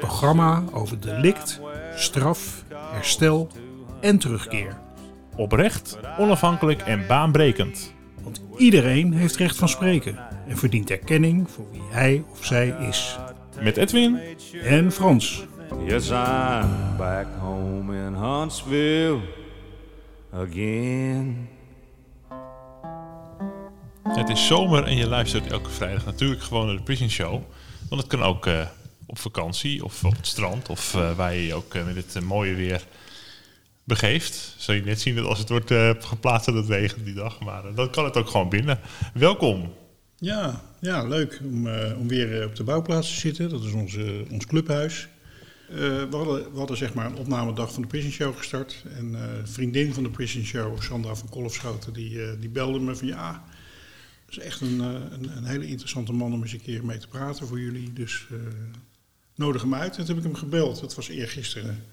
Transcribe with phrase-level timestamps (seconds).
[0.00, 1.60] programma over delict,
[1.94, 3.48] straf, herstel
[4.00, 4.78] en terugkeer.
[5.36, 7.92] Oprecht, onafhankelijk en baanbrekend.
[8.22, 13.18] Want iedereen heeft recht van spreken en verdient erkenning voor wie hij of zij is.
[13.60, 14.18] Met Edwin
[14.62, 15.44] En Frans.
[15.86, 19.20] Yes, I'm back home in Huntsville
[20.32, 21.48] again.
[24.02, 27.42] Het is zomer en je luistert elke vrijdag natuurlijk gewoon naar de Prison Show.
[27.88, 28.66] Want het kan ook eh,
[29.10, 32.16] op vakantie of op het strand of eh, waar je je ook eh, met het
[32.16, 32.86] eh, mooie weer
[33.84, 34.54] begeeft.
[34.58, 35.72] Zul je net zien dat als het wordt
[36.04, 37.40] geplaatst dat het regent die dag.
[37.40, 38.80] Maar dan kan het ook gewoon binnen.
[39.14, 39.72] Welkom.
[40.16, 43.48] Ja, ja leuk om, om weer op de bouwplaats te zitten.
[43.48, 45.08] Dat is onze, ons clubhuis.
[45.68, 48.84] We, hadden, we hadden zeg maar een opnamedag van de Prison Show gestart.
[48.96, 53.06] En een vriendin van de Prison Show, Sandra van Kolfschoten, die, die belde me van
[53.06, 53.44] ja...
[54.28, 57.46] Is echt een, een, een hele interessante man om eens een keer mee te praten
[57.46, 57.92] voor jullie.
[57.92, 58.26] Dus
[59.40, 59.96] nodig hem uit.
[59.96, 60.80] En toen heb ik hem gebeld.
[60.80, 61.84] Dat was eergisteren.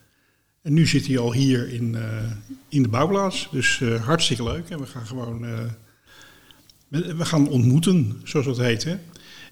[0.61, 2.31] En nu zit hij al hier in, eh,
[2.69, 3.47] in de bouwplaats.
[3.51, 4.69] Dus eh, hartstikke leuk.
[4.69, 5.45] En we gaan gewoon...
[5.45, 5.65] eh,
[6.89, 8.83] we gaan ontmoeten, zoals dat heet.
[8.83, 8.97] Hè?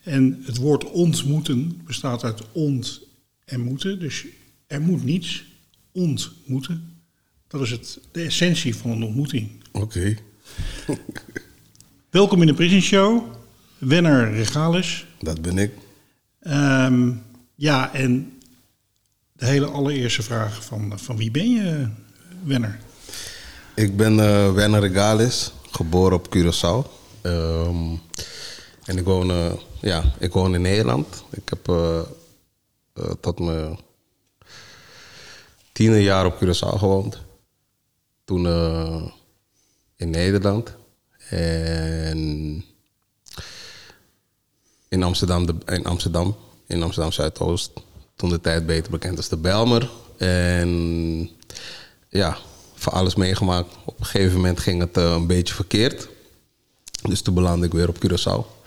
[0.03, 3.01] En het woord ontmoeten bestaat uit ont
[3.45, 3.99] en moeten.
[3.99, 4.25] Dus
[4.67, 5.45] er moet niets
[5.91, 6.93] ontmoeten.
[7.47, 9.49] Dat is het, de essentie van een ontmoeting.
[9.71, 10.16] Oké,
[12.09, 13.23] Welkom in de Prison Show.
[13.77, 15.05] Wenner Regalis.
[15.19, 15.71] dat ben ik.
[16.39, 17.11] Ehm,
[17.56, 18.39] ja, en
[19.34, 21.88] de hele allereerste vraag van, van wie ben je,
[22.44, 22.80] Wenner?
[23.75, 26.91] Ik ben eh Werner Regalis, geboren op Curaçao.
[27.22, 27.96] Ehm,
[28.85, 31.24] en ik woon, eh, ja, ik woon in Nederland.
[31.31, 32.02] Ik heb eh,
[33.22, 33.79] tot mijn
[35.72, 37.22] tiende jaar op Curaçao gewoond.
[38.24, 38.46] Toen
[39.96, 40.75] in Nederland.
[41.29, 42.63] En
[44.88, 46.35] in Amsterdam, in Amsterdam,
[46.68, 47.72] in Amsterdam Zuidoost.
[48.16, 49.90] Toen de tijd beter bekend als de Belmer.
[50.18, 51.30] En
[52.09, 52.38] ja,
[52.76, 53.68] van alles meegemaakt.
[53.86, 56.08] Op een gegeven moment ging het eh, een beetje verkeerd.
[57.02, 58.64] Dus toen belandde ik weer op Curaçao.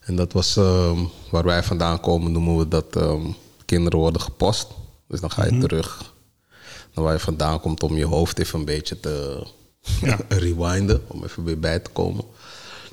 [0.00, 0.98] En dat was ehm,
[1.30, 3.26] waar wij vandaan komen, noemen we dat ehm,
[3.64, 4.66] kinderen worden gepost.
[5.08, 6.14] Dus dan ga je terug
[6.94, 9.46] naar waar je vandaan komt om je hoofd even een beetje te
[10.28, 11.02] rewinden.
[11.06, 12.24] Om even weer bij te komen.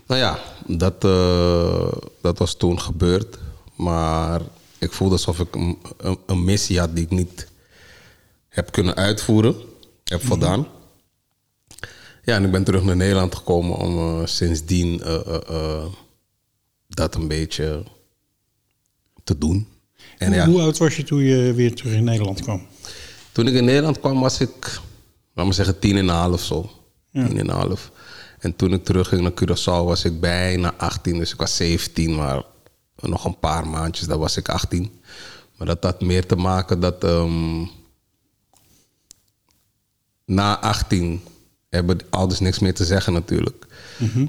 [0.08, 1.92] Nou ja, dat, eh,
[2.22, 3.38] dat was toen gebeurd.
[3.76, 4.42] Maar
[4.78, 7.48] ik voelde alsof ik een, een, een missie had die ik niet
[8.50, 9.56] heb kunnen uitvoeren.
[10.04, 10.68] Heb voldaan.
[12.24, 15.86] Ja, en ik ben terug naar Nederland gekomen om eh, sindsdien eh, eh,
[16.88, 17.84] dat een beetje
[19.24, 19.68] te doen.
[20.18, 22.68] En hoe, ja, hoe oud was je toen je weer terug in Nederland kwam?
[23.32, 24.82] toen ik in Nederland kwam was ik,
[25.34, 26.70] laat maar zeggen, tien en een half zo.
[27.12, 27.92] Tien en een half.
[28.40, 31.18] En toen ik terugging naar Curaçao was ik bijna 18.
[31.18, 32.44] Dus ik was 17, maar
[32.96, 34.92] nog een paar maandjes, dan was ik 18.
[35.58, 37.66] Maar dat had meer te maken dat ehm,
[40.26, 41.22] na 18
[41.70, 43.66] hebben de ouders niks meer te zeggen natuurlijk.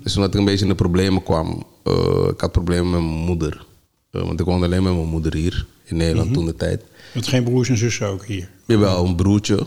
[0.02, 3.24] Dus omdat ik een beetje in de problemen kwam, eh, ik had problemen met mijn
[3.24, 3.66] moeder.
[4.10, 6.84] Eh, want ik woonde alleen met mijn moeder hier in Nederland toen de tijd.
[7.14, 8.50] Met geen broers en zussen ook hier.
[8.64, 9.66] Jawel, een broertje.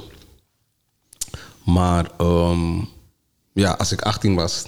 [1.66, 2.78] Maar ehm,
[3.54, 4.66] ja, als ik 18 was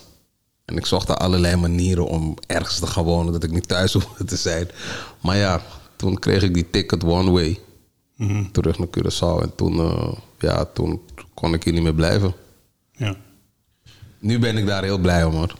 [0.71, 3.93] en ik zocht naar allerlei manieren om ergens te gaan wonen, dat ik niet thuis
[4.03, 4.69] hoefde te zijn.
[5.21, 5.61] Maar ja,
[5.95, 7.59] toen kreeg ik die ticket one way
[8.51, 9.41] terug naar Curaçao.
[9.41, 11.01] En toen, eh, ja, toen
[11.33, 12.33] kon ik hier niet meer blijven.
[12.91, 13.15] Ja.
[14.19, 15.55] Nu ben ik daar heel blij om hoor.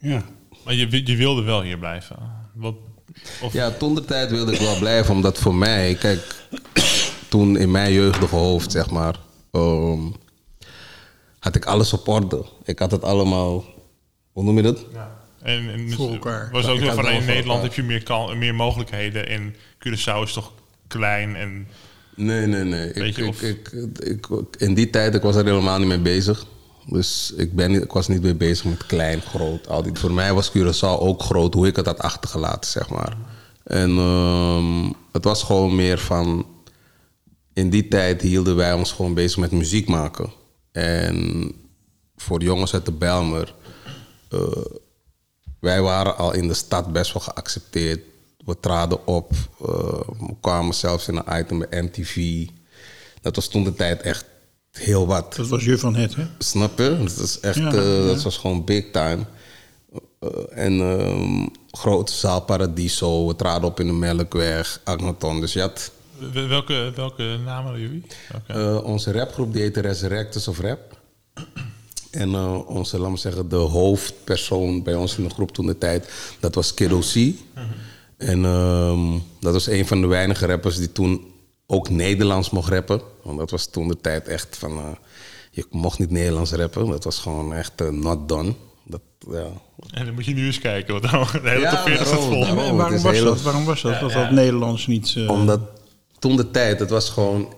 [0.00, 0.22] ja.
[0.64, 2.16] Maar je, je wilde wel hier blijven.
[2.54, 2.74] Wat,
[3.42, 6.46] of, Ja, toen de tijd wilde ik wel blijven, omdat voor mij, kijk,
[7.28, 9.18] toen in mijn jeugdige hoofd, zeg maar,
[9.50, 10.00] ehm,
[11.38, 12.44] had ik alles op orde.
[12.64, 13.64] Ik had het allemaal,
[14.34, 14.86] hoe noem je dat?
[15.42, 16.48] En, en Voor elkaar.
[16.52, 19.28] was ook zo had van in Nederland heb je meer, kan, meer mogelijkheden.
[19.28, 20.52] En Curaçao is toch
[20.86, 21.66] klein en
[22.16, 22.92] Nee, nee, nee.
[22.92, 24.26] Ik, ik, ik, ik,
[24.58, 26.46] in die tijd, ik was er helemaal niet mee bezig.
[26.86, 29.68] Dus ik, ben niet, ik was niet meer bezig met klein, groot.
[29.68, 33.16] Al die, voor mij was Curaçao ook groot, hoe ik het had achtergelaten, zeg maar.
[33.64, 36.46] En ehm, het was gewoon meer van...
[37.52, 40.32] In die tijd hielden wij ons gewoon bezig met muziek maken.
[40.72, 41.52] En
[42.16, 43.54] voor de jongens uit de Belmer...
[44.34, 44.64] eh,
[45.60, 48.00] wij waren al in de stad best wel geaccepteerd.
[48.44, 49.30] we traden op.
[49.60, 49.68] eh,
[50.18, 52.46] we kwamen zelfs in een item bij MTV.
[53.22, 54.24] Dat was toen de tijd echt
[54.70, 55.34] heel wat.
[55.36, 56.24] Dat was je van het, hè?
[56.38, 56.96] Snap je?
[56.98, 58.06] Dat, is echt, Ja, eh, ja.
[58.06, 59.24] dat was gewoon big time.
[60.20, 63.26] Eh, en ehm, grote zaal Paradiso.
[63.26, 65.40] We traden op in de Melkweg, Agneton.
[65.40, 65.90] Dus je had
[66.32, 68.06] Wel- Welke, welke namen hadden jullie?
[68.46, 70.98] Eh, onze rapgroep, die heette Resurrectors of Rap.
[72.14, 75.78] En eh, onze, laten we zeggen, de hoofdpersoon bij ons in de groep toen de
[75.78, 77.14] tijd, dat was Kiddo C.
[78.16, 81.32] En ehm, dat was een van de weinige rappers die toen
[81.66, 83.00] ook Nederlands mocht rappen.
[83.22, 84.84] Want dat was toen de tijd echt van, eh,
[85.50, 86.86] je mocht niet Nederlands rappen.
[86.86, 88.54] Dat was gewoon echt eh, not done.
[88.84, 89.00] Dat,
[89.30, 89.46] ja.
[89.90, 92.18] En dan moet je nu eens kijken, want dan de hele Ja, top 40 staat
[92.20, 92.40] daarom, vol.
[92.56, 92.76] daarom.
[92.76, 93.42] waarom was, heel- dat?
[93.42, 94.00] waarom was dat?
[94.00, 95.14] dat dat Nederlands niet...
[95.16, 95.60] eh, Omdat
[96.18, 97.54] toen de tijd, het was gewoon...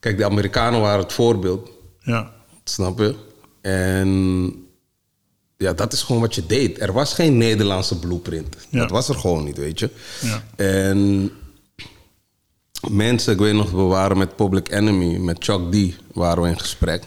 [0.00, 1.70] Kijk, de Amerikanen waren het voorbeeld.
[2.00, 2.32] Ja,
[2.64, 3.14] Snap je?
[3.60, 4.08] En
[5.56, 6.80] ja, dat is gewoon wat je deed.
[6.80, 8.56] Er was geen Nederlandse blueprint.
[8.68, 8.78] Ja.
[8.78, 9.90] Dat was er gewoon niet, weet je.
[10.20, 10.42] Ja.
[10.56, 11.30] En
[12.90, 16.58] mensen, ik weet nog, we waren met Public Enemy, met Chuck D, waren we in
[16.58, 17.04] gesprek.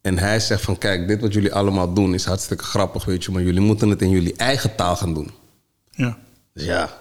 [0.00, 3.30] En hij zegt van, kijk, dit wat jullie allemaal doen is hartstikke grappig, weet je.
[3.32, 5.30] Maar jullie moeten het in jullie eigen taal gaan doen.
[5.90, 6.18] ja.
[6.52, 7.00] Dus ja,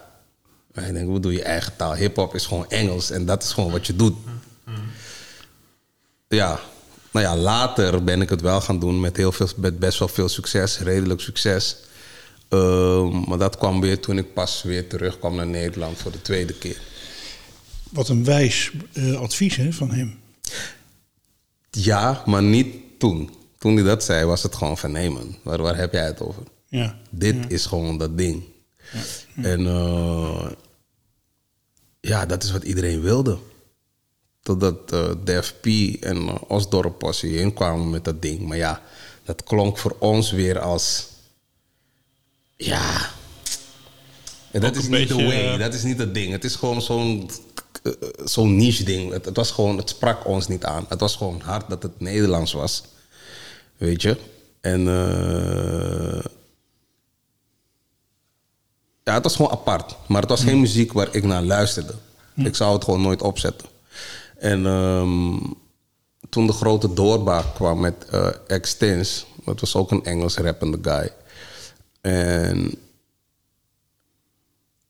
[0.71, 1.95] wij denken, hoe doe je eigen taal?
[1.95, 4.15] Hip-hop is gewoon Engels en dat is gewoon wat je doet.
[6.27, 6.59] Ja,
[7.11, 10.07] nou ja, later ben ik het wel gaan doen met, heel veel, met best wel
[10.07, 11.75] veel succes, redelijk succes.
[12.49, 16.53] Ehm, maar dat kwam weer toen ik pas weer terugkwam naar Nederland voor de tweede
[16.53, 16.81] keer.
[17.91, 20.19] Wat een wijs eh, advies hè, van hem.
[21.71, 23.35] Ja, maar niet toen.
[23.57, 26.21] Toen hij dat zei, was het gewoon van nee man, waar, waar heb jij het
[26.21, 26.43] over?
[26.67, 26.97] Ja.
[27.09, 28.43] Dit is gewoon dat ding.
[29.35, 30.51] En eh,
[31.99, 33.37] ja, dat is wat iedereen wilde.
[34.47, 35.65] Totdat eh Def P
[35.99, 38.47] en uh, Osdorp Possie inkwamen met dat ding.
[38.47, 38.81] Maar ja,
[39.23, 41.07] dat klonk voor ons weer als...
[42.55, 43.09] Ja...
[44.51, 46.31] En dat is niet de way, eh, dat is niet het ding.
[46.31, 47.29] Het is gewoon zo'n
[47.83, 47.91] eh,
[48.23, 49.11] zo'n niche ding.
[49.11, 50.85] Het, het was gewoon, het sprak ons niet aan.
[50.89, 52.83] Het was gewoon hard dat het Nederlands was.
[53.77, 54.17] Weet je?
[54.61, 56.23] En eh,
[59.03, 59.95] ja, het was gewoon apart.
[60.07, 61.93] Maar het was geen muziek waar ik naar luisterde.
[62.35, 63.75] Ik zou het gewoon nooit opzetten.
[64.39, 65.37] En ehm,
[66.29, 68.05] toen de grote doorbraak kwam met
[68.47, 71.11] Extins, dat was ook een Engels rappende guy.
[72.01, 72.71] En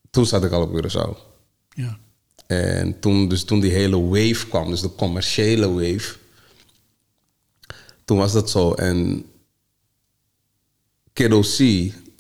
[0.09, 1.17] toen zat ik al op Curaçao.
[1.69, 1.97] Ja.
[2.47, 6.15] En toen, dus toen die hele wave kwam, dus de commerciële wave,
[8.05, 8.73] toen was dat zo.
[8.73, 9.25] En
[11.13, 11.57] Kiddo C,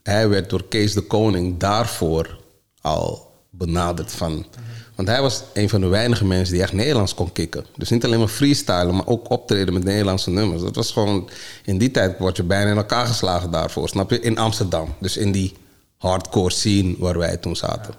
[0.03, 2.39] hij werd door Kees de Koning daarvoor
[2.81, 4.45] al benaderd van...
[4.97, 7.65] Want hij was een van de weinige mensen die echt Nederlands kon kicken.
[7.75, 10.61] Dus niet alleen maar freestylen, maar ook optreden met Nederlandse nummers.
[10.61, 11.29] Dat was gewoon...
[11.65, 14.19] In die tijd word je bijna in elkaar geslagen daarvoor, snap je?
[14.19, 14.93] In Amsterdam.
[14.99, 15.53] Dus in die
[15.97, 17.93] hardcore scene waar wij toen zaten.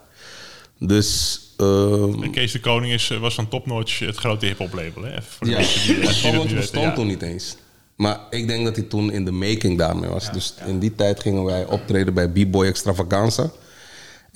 [0.79, 1.41] Dus...
[1.57, 5.03] ehm, En Kees de Koning is, eh, was van Topnotch het grote hip-hop label.
[5.03, 5.23] Hè?
[5.23, 6.93] Voor de Ja, Topnotch bestond Ja.
[6.95, 7.57] toen niet eens.
[7.97, 10.33] Maar ik denk dat hij toen in de making daarmee was.
[10.33, 13.51] dus in die tijd gingen wij optreden bij B-Boy Extravaganza.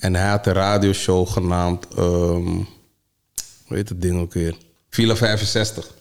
[0.03, 1.87] En hij had een radioshow genaamd...
[1.97, 2.45] ehm
[3.65, 4.55] hoe heet het ding ook weer?
[4.89, 5.91] Villa 65.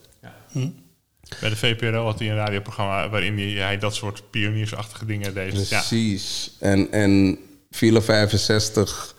[1.40, 5.68] Bij de VPRO had hij een radioprogramma waarin hij, hij dat soort pioniersachtige dingen deed.
[5.68, 5.78] Ja.
[5.78, 6.56] Precies.
[6.58, 7.38] En, en
[7.70, 9.14] Villa 65,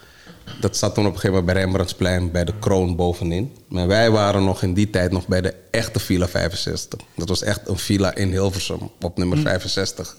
[0.59, 3.56] dat zat toen op een gegeven moment bij Rembrandtsplein bij de kroon bovenin.
[3.68, 6.99] Maar wij waren nog in die tijd nog bij de echte Villa 65.
[7.16, 10.16] Dat was echt een villa in Hilversum op nummer 65.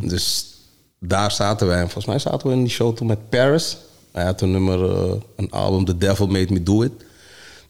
[0.00, 0.55] Dus
[1.00, 1.76] daar zaten wij.
[1.76, 3.76] En volgens mij zaten we in die show toen met Paris.
[4.12, 6.92] Hij had een nummer, eh, een album, The Devil Made Me Do It.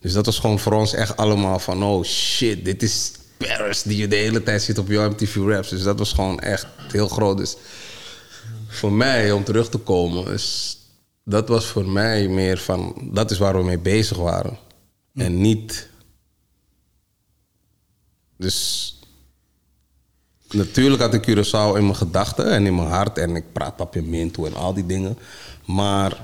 [0.01, 1.83] Dus dat was gewoon voor ons echt allemaal van...
[1.83, 5.69] oh shit, dit is Paris die je de hele tijd ziet op jouw MTV Raps.
[5.69, 7.39] Dus dat was gewoon echt heel groot.
[7.39, 7.57] Dus
[8.69, 10.33] voor mij, om terug te komen...
[10.33, 10.79] Is,
[11.25, 13.09] dat was voor mij meer van...
[13.13, 14.59] dat is waar we mee bezig waren.
[15.15, 15.89] En niet...
[18.37, 18.91] Dus...
[20.51, 23.19] Natuurlijk had ik Curaçao in mijn gedachten en in mijn hart.
[23.19, 25.19] En ik praat Papiamento en al die dingen.
[25.65, 26.21] Maar...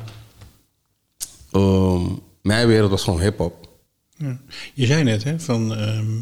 [1.50, 2.05] ehm,
[2.43, 3.69] mijn wereld was gewoon hip-hop.
[4.17, 4.41] Ja.
[4.75, 6.21] Je zei net, hè, van ehm,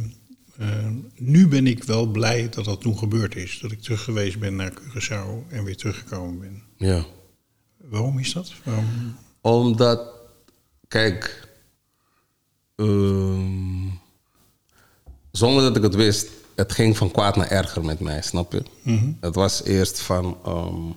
[0.58, 3.58] ehm, nu ben ik wel blij dat dat toen gebeurd is.
[3.62, 6.62] Dat ik terug geweest ben naar Curaçao en weer teruggekomen ben.
[6.76, 7.04] Ja.
[7.76, 8.52] Waarom is dat?
[8.64, 9.16] Waarom?
[9.40, 10.00] Omdat,
[10.88, 11.48] kijk,
[15.30, 16.28] zonder dat ik het wist,
[16.60, 18.62] het ging van kwaad naar erger met mij, snap je?
[19.20, 20.88] Het was eerst van, ehm,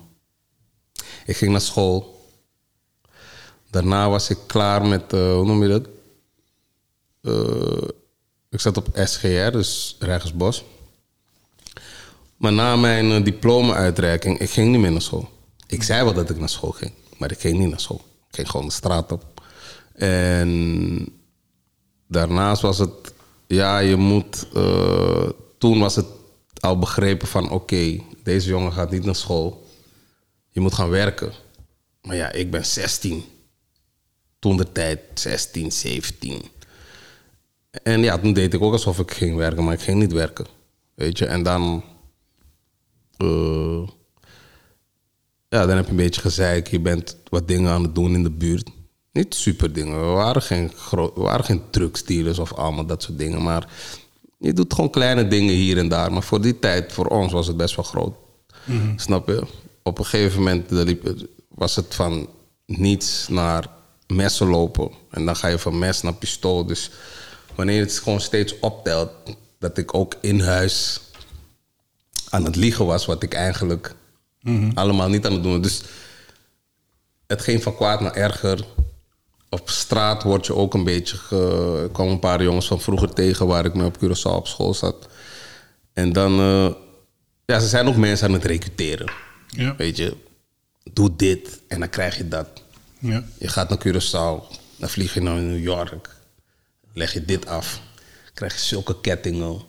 [1.26, 2.28] ik ging naar school.
[3.70, 5.86] Daarna was ik klaar met, eh, hoe noem je dat?
[7.22, 7.88] Eh,
[8.50, 10.64] ik zat op SGR, dus Rijgersbos.
[12.36, 15.28] Maar na mijn eh, diploma-uitreiking, ik ging niet meer naar school.
[15.66, 16.92] Ik zei wel dat ik naar school ging.
[17.18, 18.04] Maar ik ging niet naar school.
[18.28, 19.42] Ik ging gewoon de straat op.
[19.94, 21.08] En
[22.08, 23.12] daarnaast was het,
[23.46, 24.46] ja, je moet.
[25.64, 26.06] Toen was het
[26.60, 29.66] al begrepen van: oké, deze jongen gaat niet naar school.
[30.50, 31.32] Je moet gaan werken.
[32.02, 33.24] Maar ja, ik ben 16.
[34.38, 36.42] Toen de tijd 16, 17.
[37.82, 40.46] En ja, toen deed ik ook alsof ik ging werken, maar ik ging niet werken.
[40.94, 41.84] Weet je, en dan.
[43.16, 43.88] eh,
[45.48, 46.68] ja, dan heb je een beetje gezeik.
[46.68, 48.70] Je bent wat dingen aan het doen in de buurt.
[49.12, 50.00] Niet super dingen.
[50.00, 53.42] We waren geen, we waren geen drugsdealers of allemaal dat soort dingen.
[53.42, 53.68] Maar
[54.44, 56.12] je doet gewoon kleine dingen hier en daar.
[56.12, 58.14] Maar voor die tijd, voor ons, was het best wel groot.
[58.96, 59.46] Snap je?
[59.82, 60.70] Op een gegeven moment
[61.48, 62.28] was het van
[62.66, 63.66] niets naar
[64.06, 64.90] messen lopen.
[65.10, 66.66] En dan ga je van mes naar pistool.
[66.66, 66.90] Dus
[67.54, 69.10] wanneer het gewoon steeds optelt,
[69.58, 71.00] dat ik ook in huis
[72.28, 73.94] aan het liegen was, wat ik eigenlijk
[74.74, 75.62] allemaal niet aan het doen was.
[75.62, 75.82] Dus
[77.26, 78.64] het ging van kwaad naar erger.
[79.54, 81.16] Op straat word je ook een beetje.
[81.16, 81.82] Ge...
[81.86, 84.74] Ik kwam een paar jongens van vroeger tegen waar ik mee op Curaçao op school
[84.74, 85.08] zat.
[85.92, 86.38] En dan.
[86.38, 86.74] eh,
[87.46, 89.12] ja, ze zijn ook mensen aan het recruteren.
[89.46, 89.76] Ja.
[89.76, 90.16] Weet je,
[90.92, 92.48] doe dit en dan krijg je dat.
[92.98, 93.24] Ja.
[93.38, 96.10] Je gaat naar Curaçao, dan vlieg je naar New York.
[96.92, 97.80] Leg je dit af.
[98.34, 99.60] Krijg je zulke kettingen.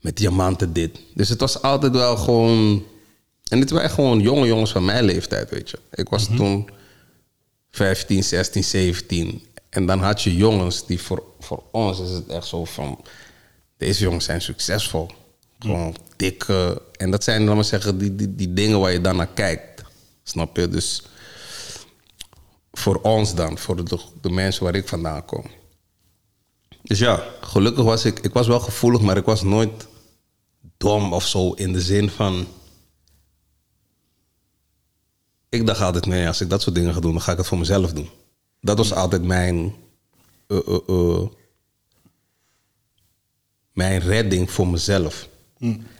[0.00, 0.98] Met diamanten dit.
[1.14, 2.84] Dus het was altijd wel gewoon...
[3.48, 5.78] En dit waren gewoon jonge jongens van mijn leeftijd, weet je.
[5.90, 6.70] Ik was toen
[7.78, 9.42] 15, 16, 17.
[9.70, 13.00] En dan had je jongens die voor, voor ons is het echt zo van...
[13.76, 15.10] Deze jongens zijn succesvol.
[15.58, 16.82] Gewoon dikke...
[16.96, 19.82] En dat zijn, laat maar zeggen, die, die, die dingen waar je dan naar kijkt.
[20.22, 20.68] Snap je?
[20.68, 21.02] Dus
[22.72, 25.44] voor ons dan, voor de, de mensen waar ik vandaan kom.
[26.82, 29.86] Dus ja, gelukkig was ik, ik was wel gevoelig, maar ik was nooit
[30.76, 32.46] dom of zo in de zin van.
[35.48, 37.46] Ik dacht altijd, nee, als ik dat soort dingen ga doen, dan ga ik het
[37.46, 38.08] voor mezelf doen.
[38.60, 39.74] Dat was altijd mijn.
[40.46, 41.22] eh, eh, eh,
[43.72, 45.28] mijn redding voor mezelf.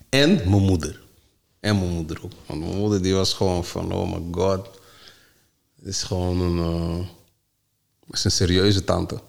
[0.08, 1.00] En mijn moeder.
[1.60, 2.32] En mijn moeder ook.
[2.46, 4.66] Want mijn moeder die was gewoon van, oh my god.
[5.78, 7.06] Het is gewoon een,
[8.10, 9.20] is een serieuze tante.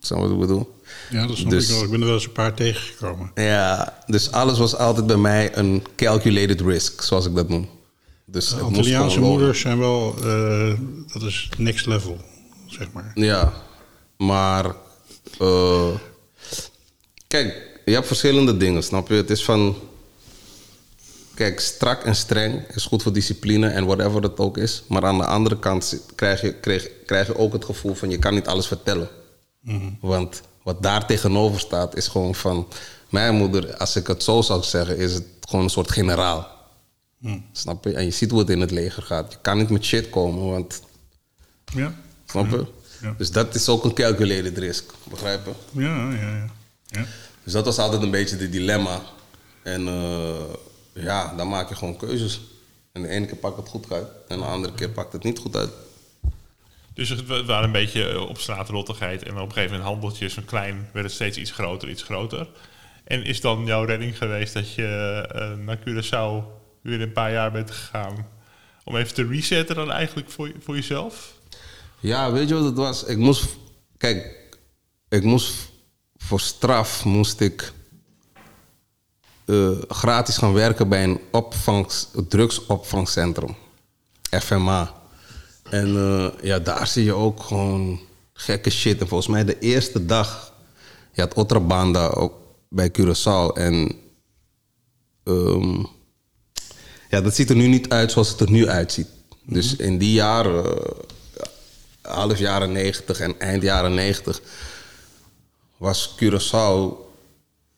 [0.00, 0.80] Snap je wat ik bedoel?
[1.10, 1.84] Ja, dat snap Dus- ik wel.
[1.84, 3.30] Ik ben er wel eens een paar tegengekomen.
[3.34, 7.68] Ja, dus alles was altijd bij mij een calculated risk, zoals ik dat noem.
[8.30, 10.72] Dus het moeders zijn wel, eh,
[11.12, 12.18] dat is next level,
[12.66, 13.10] zeg maar.
[13.14, 13.52] Ja,
[14.16, 14.74] maar
[15.38, 15.88] eh,
[17.26, 19.14] kijk, je hebt verschillende dingen, snap je?
[19.14, 19.76] Het is van,
[21.34, 24.82] kijk, strak en streng is goed voor discipline en whatever het ook is.
[24.88, 28.18] Maar aan de andere kant krijg je, krijg, krijg je ook het gevoel van je
[28.18, 29.08] kan niet alles vertellen.
[30.00, 32.66] Want wat daar tegenover staat is gewoon van,
[33.10, 36.59] mijn moeder, als ik het zo zou zeggen, is het gewoon een soort generaal.
[37.52, 37.92] Snap je?
[37.94, 39.32] En je ziet hoe het in het leger gaat.
[39.32, 40.82] Je kan niet met shit komen, want
[41.74, 41.94] Ja,
[42.26, 42.66] Snap je?
[43.02, 43.14] Ja.
[43.18, 45.80] Dus dat is ook een calculated risk, begrijp je?
[45.80, 46.20] ja, ja.
[46.36, 46.46] ja.
[46.86, 47.04] ja.
[47.44, 49.00] Dus dat was altijd een beetje de dilemma.
[49.62, 50.34] En eh,
[50.92, 52.40] ja, dan maak je gewoon keuzes.
[52.92, 55.38] En de ene keer pakt het goed uit, en de andere keer pakt het niet
[55.38, 55.70] goed uit.
[56.94, 59.22] Dus het wa- waren een beetje eh, op straat rottigheid.
[59.22, 62.48] En op een gegeven moment handeltjes van klein werd het steeds iets groter, iets groter.
[63.04, 67.52] En is dan jouw redding geweest dat je eh, naar Curaçao weer een paar jaar
[67.52, 68.26] bent gegaan?
[68.84, 71.34] Om even te resetten dan eigenlijk voor, voor jezelf?
[72.00, 73.04] Ja, weet je wat het was?
[73.04, 73.56] Ik moest,
[73.96, 74.36] kijk,
[75.08, 75.54] ik moest
[76.16, 77.72] voor straf moest ik
[79.44, 83.56] eh, gratis gaan werken bij een opvangs, drugsopvangcentrum,
[84.30, 84.94] FMA.
[85.70, 88.00] En eh, ja, daar zie je ook gewoon
[88.32, 89.00] gekke shit.
[89.00, 90.52] En volgens mij de eerste dag,
[91.12, 92.32] je had Otrabanda op,
[92.68, 93.96] bij Curaçao en
[95.24, 95.84] ehm,
[97.10, 99.08] ja, dat ziet er nu niet uit zoals het er nu uitziet.
[99.44, 101.46] Dus in die jaren, eh,
[102.02, 104.40] half jaren 90 en eind jaren 90,
[105.76, 107.08] was Curaçao.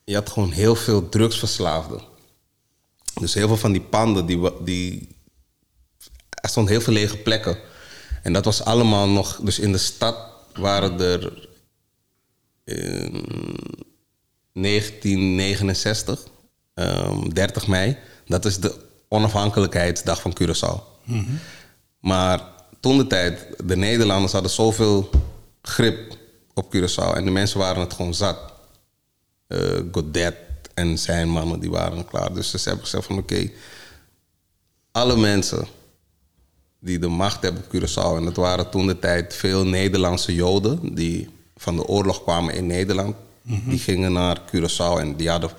[0.04, 2.02] Je had gewoon heel veel drugsverslaafden.
[3.20, 5.08] Dus heel veel van die panden, die, die,
[6.28, 7.58] er stonden heel veel lege plekken.
[8.22, 9.40] En dat was allemaal nog.
[9.42, 10.16] Dus in de stad
[10.54, 11.48] waren er.
[12.64, 13.24] In
[14.52, 16.26] 1969,
[16.74, 17.96] ehm, 30 mei.
[18.26, 20.82] Dat is de onafhankelijkheidsdag van Curaçao.
[22.00, 22.40] Maar
[22.80, 25.10] toen de tijd, de Nederlanders hadden zoveel
[25.62, 26.16] grip
[26.54, 28.38] op Curaçao en de mensen waren het gewoon zat.
[29.46, 30.36] Eh Godet
[30.74, 32.32] en zijn mannen, die waren klaar.
[32.32, 33.50] Dus ze hebben gezegd van oké,
[34.92, 35.66] alle mensen
[36.80, 38.16] die de macht hebben op Curaçao...
[38.16, 40.94] en dat waren toen de tijd veel Nederlandse Joden...
[40.94, 43.16] die van de oorlog kwamen in Nederland.
[43.42, 45.50] Die gingen naar Curaçao en die hadden,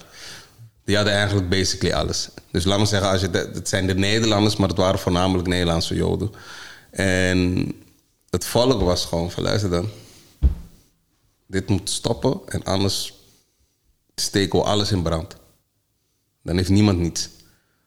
[0.83, 2.29] die hadden eigenlijk basically alles.
[2.51, 4.55] Dus laat me zeggen, als je het zijn de Nederlanders...
[4.55, 6.31] maar het waren voornamelijk Nederlandse Joden.
[6.91, 7.71] En
[8.29, 9.89] het volk was gewoon van luister dan.
[11.47, 13.13] Dit moet stoppen en anders
[14.15, 15.35] steken we alles in brand.
[16.43, 17.29] Dan heeft niemand niets.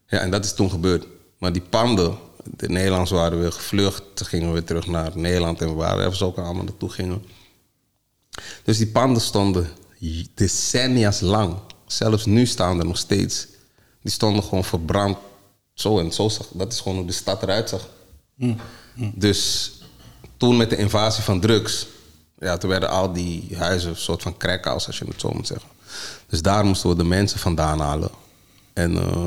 [0.07, 1.07] Ja, en dat is toen gebeurd.
[1.39, 4.03] Maar die panden, de Nederlanders waren weer gevlucht.
[4.15, 7.25] Ze gingen weer terug naar Nederland en we waren even zo allemaal naartoe gingen.
[8.65, 9.71] Dus die panden stonden
[10.35, 11.57] decennia's lang.
[11.87, 13.47] Zelfs nu staan er nog steeds.
[14.03, 15.17] Die stonden gewoon verbrand.
[15.75, 16.47] Zo en zo zag.
[16.53, 17.89] Dat is gewoon hoe de stad eruit zag.
[19.15, 19.73] Dus
[20.37, 21.87] toen met de invasie van drugs.
[22.39, 25.47] Ja, toen werden al die huizen een soort van crackhouse, als je het zo moet
[25.47, 25.69] zeggen.
[26.27, 28.11] Dus daar moesten we de mensen vandaan halen.
[28.73, 29.27] En eh,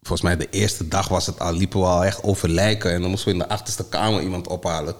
[0.00, 2.92] volgens mij de eerste dag was het al, liepen we al echt over lijken.
[2.92, 4.94] En dan moesten we in de achterste kamer iemand ophalen.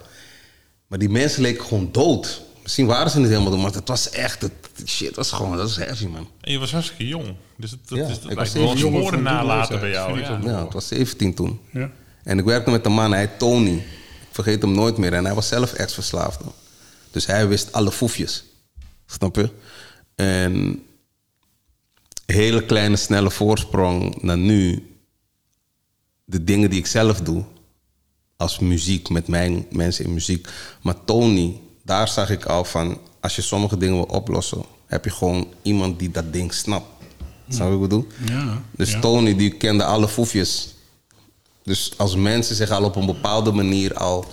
[0.87, 2.43] Maar die mensen leken gewoon dood.
[2.69, 4.43] Misschien waren ze niet helemaal dood, maar het was echt...
[4.43, 4.53] Het,
[4.87, 6.29] shit was gewoon, dat is heavy, man.
[6.41, 7.35] En je was hartstikke jong.
[7.57, 10.21] Dus dat, dat, Ja, is, dat lijkt wel sporen nalaten bij jou.
[10.21, 10.41] Ja.
[10.43, 11.61] Ja, ik was 17 toen.
[11.73, 11.91] Ja.
[12.25, 13.75] En ik werkte met een man, hij heet Tony.
[13.75, 15.13] Ik vergeet hem nooit meer.
[15.13, 16.45] En hij was zelf ex-verslaafde.
[17.11, 18.45] Dus hij wist alle foefjes.
[19.07, 19.51] Snap je?
[20.15, 20.83] En
[22.27, 24.93] hele kleine, snelle voorsprong naar nu.
[26.25, 27.45] De dingen die ik zelf doe.
[28.37, 30.49] Als muziek, met mijn mensen in muziek.
[30.83, 32.99] Maar Tony, daar zag ik al van...
[33.21, 34.65] Als je sommige dingen wil oplossen...
[34.87, 36.87] heb je gewoon iemand die dat ding snapt.
[37.49, 38.07] Snap je wat ik bedoel?
[38.27, 39.01] Ja, Dus ja.
[39.01, 40.75] Tony, die kende alle foefjes.
[41.63, 44.25] Dus als mensen zich al op een bepaalde manier al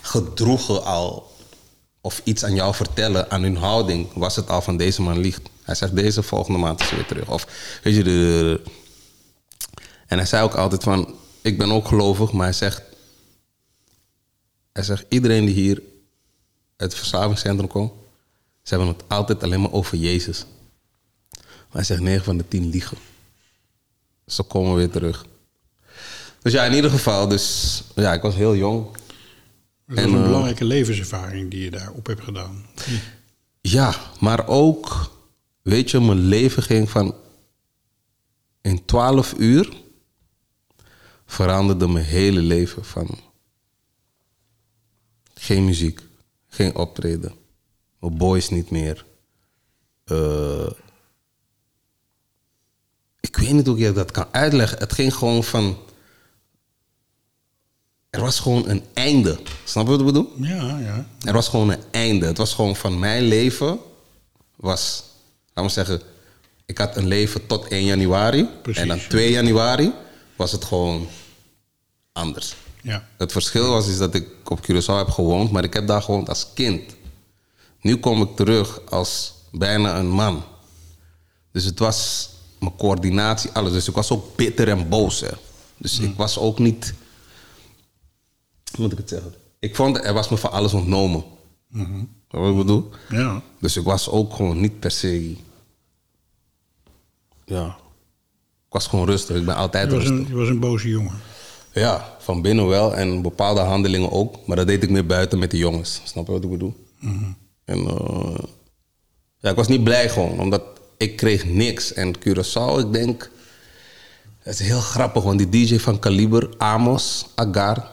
[0.00, 1.36] gedroegen al...
[2.00, 4.08] of iets aan jou vertellen, aan hun houding...
[4.14, 5.42] was het al van deze man liegt.
[5.62, 7.28] Hij zegt deze volgende maand is weer terug.
[7.30, 7.46] Of
[7.82, 8.60] weet je, de,
[10.06, 11.14] En hij zei ook altijd van...
[11.42, 12.82] Ik ben ook gelovig, maar hij zegt...
[14.72, 15.82] Hij zegt, iedereen die hier
[16.82, 17.92] het verslavingscentrum komt...
[18.62, 20.46] ze hebben het altijd alleen maar over Jezus.
[21.30, 22.98] Maar hij zegt 9 van de 10 liegen.
[24.26, 25.26] Ze komen weer terug.
[26.42, 28.86] Dus ja, in ieder geval, dus ja, ik was heel jong.
[29.86, 32.66] Dat En, een eh, belangrijke levenservaring die je daarop hebt gedaan.
[33.60, 35.10] Ja, maar ook,
[35.62, 37.14] weet je, mijn leven ging van.
[38.60, 39.68] In 12 uur
[41.26, 43.18] veranderde mijn hele leven van.
[45.34, 46.00] Geen muziek,
[46.52, 47.32] geen optreden,
[47.98, 49.04] mijn boys niet meer.
[50.04, 50.70] Eh,
[53.20, 54.78] ik weet niet hoe ik je dat kan uitleggen.
[54.78, 55.78] Het ging gewoon van.
[58.10, 59.38] Er was gewoon een einde.
[59.64, 60.32] Snap je wat ik bedoel?
[60.36, 61.06] Ja, ja.
[61.26, 62.26] Er was gewoon een einde.
[62.26, 63.78] Het was gewoon van mijn leven
[64.56, 65.04] was,
[65.46, 66.02] laten we zeggen,
[66.66, 68.48] ik had een leven tot 1 januari.
[68.62, 68.82] Precies.
[68.82, 69.92] En dan 2 januari
[70.36, 71.08] was het gewoon
[72.12, 72.54] anders.
[72.82, 73.08] Ja.
[73.16, 76.28] Het verschil was is dat ik op Curaçao heb gewoond, maar ik heb daar gewoond
[76.28, 76.82] als kind.
[77.80, 80.42] Nu kom ik terug als bijna een man.
[81.52, 83.72] Dus het was mijn coördinatie, alles.
[83.72, 85.20] Dus ik was ook bitter en boos.
[85.20, 85.30] Hè.
[85.76, 86.94] Dus ik was ook niet.
[88.72, 89.34] Hoe moet ik het zeggen?
[89.58, 91.24] Ik vond, er was me van alles ontnomen.
[91.68, 91.86] Weet
[92.28, 92.90] je Wat ik bedoel?
[93.08, 93.42] Ja.
[93.60, 95.36] Dus ik was ook gewoon niet per se.
[97.44, 97.66] Ja.
[98.66, 99.36] Ik was gewoon rustig.
[99.36, 100.12] Ik ben altijd Je rustig.
[100.16, 101.14] een, je was een boze jongen.
[101.72, 104.46] Ja, van binnen wel en bepaalde handelingen ook.
[104.46, 106.00] Maar dat deed ik meer buiten met de jongens.
[106.04, 106.74] Snap je wat ik bedoel?
[107.64, 108.44] En eh,
[109.38, 110.62] ja, ik was niet blij gewoon, omdat
[110.96, 111.92] ik kreeg niks.
[111.92, 113.30] En Curaçao, ik denk...
[114.38, 117.90] Het is heel grappig, want die DJ van Kaliber, Amos, Agar...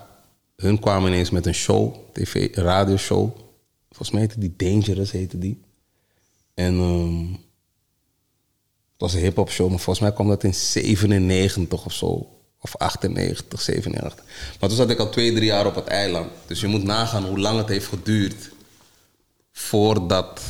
[0.55, 3.35] hun kwamen ineens met een show, tv, radioshow.
[3.87, 5.61] Volgens mij heette die Dangerous, heette die.
[6.53, 7.31] En ehm,
[8.91, 12.38] het was een hip-hop show, maar volgens mij kwam dat in 97 of zo.
[12.61, 14.25] Of 98, 97.
[14.59, 16.31] Maar toen zat ik al twee, drie jaar op het eiland.
[16.45, 18.49] Dus je moet nagaan hoe lang het heeft geduurd
[19.51, 20.41] voordat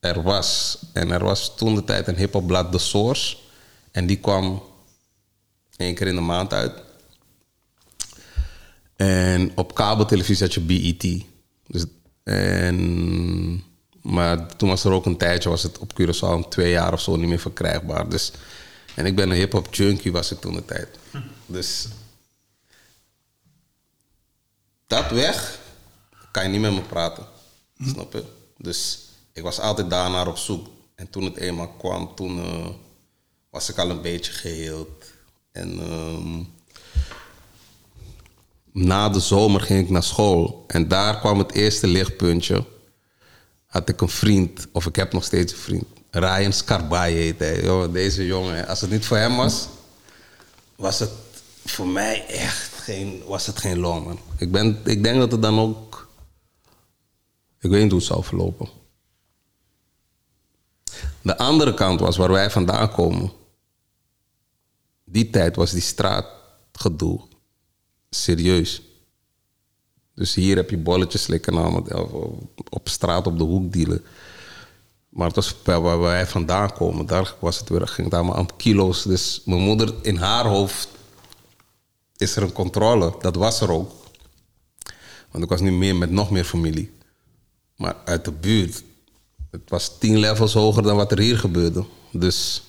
[0.00, 0.78] er was.
[0.92, 3.36] En er was toen de tijd een hiphopblad, The Source.
[3.90, 4.62] En die kwam
[5.76, 6.72] één keer in de maand uit.
[8.96, 11.24] En op kabeltelevisie had je BET.
[11.66, 11.84] Dus,
[12.24, 13.64] en,
[14.02, 17.16] maar toen was er ook een tijdje, was het op Curaçao twee jaar of zo
[17.16, 18.08] niet meer verkrijgbaar.
[18.08, 18.32] Dus,
[18.98, 20.88] en ik ben een hip-hop junkie, was ik toen de tijd.
[21.46, 21.88] Dus
[24.86, 25.58] dat weg,
[26.30, 27.26] kan je niet met me praten.
[27.84, 28.24] Snap je?
[28.56, 30.66] Dus ik was altijd daarnaar op zoek.
[30.94, 32.68] En toen het eenmaal kwam, toen eh,
[33.50, 35.04] was ik al een beetje geheeld.
[35.52, 36.42] En ehm,
[38.72, 40.64] na de zomer ging ik naar school.
[40.66, 42.64] En daar kwam het eerste lichtpuntje.
[43.66, 45.97] Had ik een vriend, of ik heb nog steeds een vriend.
[46.10, 47.90] Ryan Scarbaye heet hij.
[47.92, 49.68] Deze jongen, als het niet voor hem was,
[50.76, 51.10] was het
[51.64, 54.18] voor mij echt geen, was het geen long.
[54.36, 56.08] Ik, ben, ik denk dat het dan ook...
[57.60, 58.68] Ik weet niet hoe het zou verlopen.
[61.22, 63.32] De andere kant was waar wij vandaan komen.
[65.04, 67.20] Die tijd was die straatgedoe
[68.10, 68.82] serieus.
[70.14, 72.18] Dus hier heb je bolletjes slikken of
[72.68, 74.04] op straat op de hoek dealen.
[75.18, 78.56] Maar was bij waar wij vandaan komen, daar was het weer, ging het allemaal om
[78.56, 79.02] kilo's.
[79.02, 80.88] Dus mijn moeder, in haar hoofd
[82.16, 83.14] is er een controle.
[83.20, 83.92] Dat was er ook.
[85.30, 86.96] Want ik was nu meer met nog meer familie.
[87.76, 88.82] Maar uit de buurt,
[89.50, 91.84] het was tien levels hoger dan wat er hier gebeurde.
[92.12, 92.62] Dus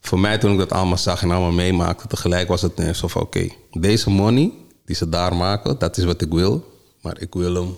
[0.00, 3.22] voor mij toen ik dat allemaal zag en allemaal meemaakte, tegelijk was het net van
[3.22, 4.52] oké, deze money
[4.84, 6.72] die ze daar maken, dat is wat ik wil.
[7.00, 7.76] Maar ik wil hem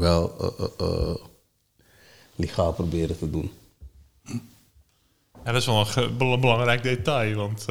[0.00, 1.14] wel eh,
[2.34, 3.52] legaal proberen te doen.
[5.44, 7.66] Ja, dat is wel een belangrijk detail, want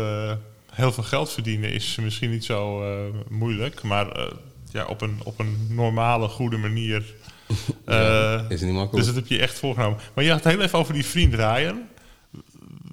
[0.71, 2.83] heel veel geld verdienen is misschien niet zo
[3.29, 4.31] moeilijk, maar
[4.71, 7.15] ja, op, een, op een normale, goede manier.
[7.85, 9.05] eh, is niet makkelijk.
[9.05, 9.99] Dus dat heb je echt voorgenomen.
[10.13, 11.87] Maar je had het heel even over die vriend Ryan.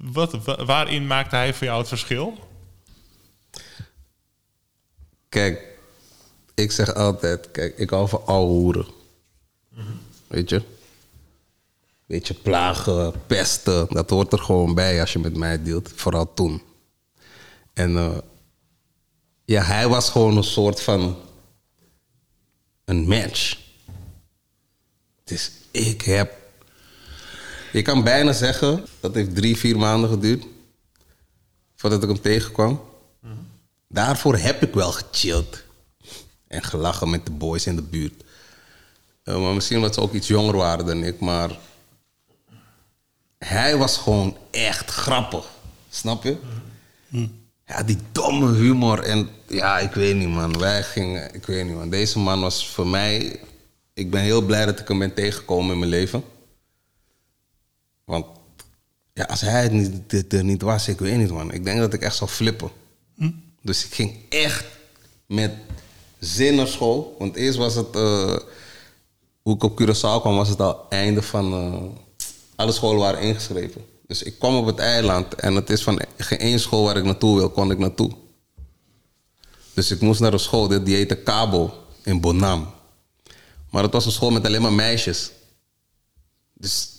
[0.01, 2.37] Wat, wa- waarin maakte hij voor jou het verschil?
[5.29, 5.77] Kijk,
[6.55, 8.85] ik zeg altijd, kijk, ik hou van hoeren.
[10.27, 10.61] Weet je?
[12.05, 15.91] Beetje plagen, pesten, dat hoort er gewoon bij als je met mij deelt.
[15.95, 16.61] Vooral toen.
[17.73, 18.17] En eh,
[19.45, 21.17] ja, hij was gewoon een soort van
[22.85, 23.57] een match.
[25.23, 26.35] Dus ik heb...
[27.71, 30.45] Je kan bijna zeggen, dat heeft drie, vier maanden geduurd...
[31.75, 32.81] voordat ik hem tegenkwam.
[33.87, 35.65] Daarvoor heb ik wel gechilled.
[36.47, 38.23] En gelachen met de boys in de buurt.
[39.27, 41.19] Eh, maar misschien omdat ze ook iets jonger waren dan ik.
[41.19, 41.57] Maar
[43.37, 45.45] hij was gewoon echt grappig.
[45.89, 46.37] Snap je?
[47.65, 48.99] Ja, die domme humor.
[48.99, 50.59] En ja, ik weet niet man.
[50.59, 51.89] Wij gingen, ik weet niet man.
[51.89, 53.39] Deze man was voor mij...
[53.93, 56.23] Ik ben heel blij dat ik hem ben tegengekomen in mijn leven.
[58.05, 58.25] Want
[59.13, 61.51] ja, als hij het niet, dit er niet was, ik weet niet man.
[61.51, 62.69] Ik denk dat ik echt zou flippen.
[63.61, 64.65] Dus ik ging echt
[65.25, 65.51] met
[66.19, 67.15] zin naar school.
[67.19, 68.37] Want eerst was het, eh,
[69.47, 71.83] hoe ik op Curaçao kwam, was het al einde van, eh,
[72.55, 73.85] alle scholen waren ingeschreven.
[74.07, 77.03] Dus ik kwam op het eiland en het is van geen één school waar ik
[77.03, 78.11] naartoe wil, kon ik naartoe.
[79.73, 82.73] Dus ik moest naar een school, die heette Cabo in Bonam.
[83.69, 85.31] Maar het was een school met alleen maar meisjes.
[86.53, 86.89] Dus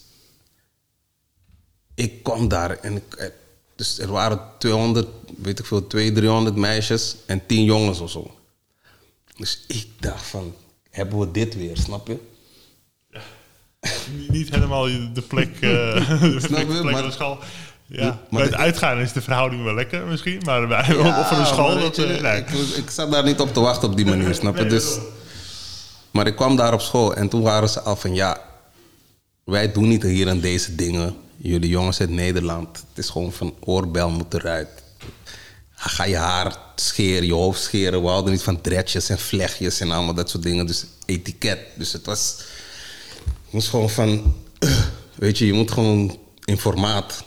[1.95, 3.29] ik kwam daar en eh,
[3.75, 8.31] dus er waren 200, weet ik veel, 200, 300 meisjes en 10 jongens of zo.
[9.37, 10.55] Dus ik dacht van,
[10.91, 12.37] hebben we dit weer, snap je?
[14.29, 16.81] Niet- helemaal de plek, eh de plek, je?
[16.81, 17.39] plek Maar- op de school.
[17.87, 21.47] Ja, bij het uitgaan is de verhouding wel lekker misschien, maar bij, Ja, voor een
[21.47, 22.37] school, dat, je, eh, nee.
[22.41, 24.67] ik, ik zat daar niet op te wachten op die manier, snap je?
[24.67, 24.97] Dus,
[26.11, 28.41] maar ik kwam daar op school en toen waren ze al van, ja,
[29.45, 31.17] wij doen niet hier aan deze dingen.
[31.37, 34.69] Jullie jongens uit Nederland, het is gewoon van oorbel moet eruit.
[35.75, 38.03] Ga je haar scheren, je hoofd scheren.
[38.03, 40.67] We houden niet van dreadjes en vlechtjes en allemaal dat soort dingen.
[40.67, 41.59] Dus etiket.
[41.75, 42.37] Dus het was,
[43.51, 44.35] was gewoon van,
[45.15, 47.25] weet je, je moet gewoon in formaat.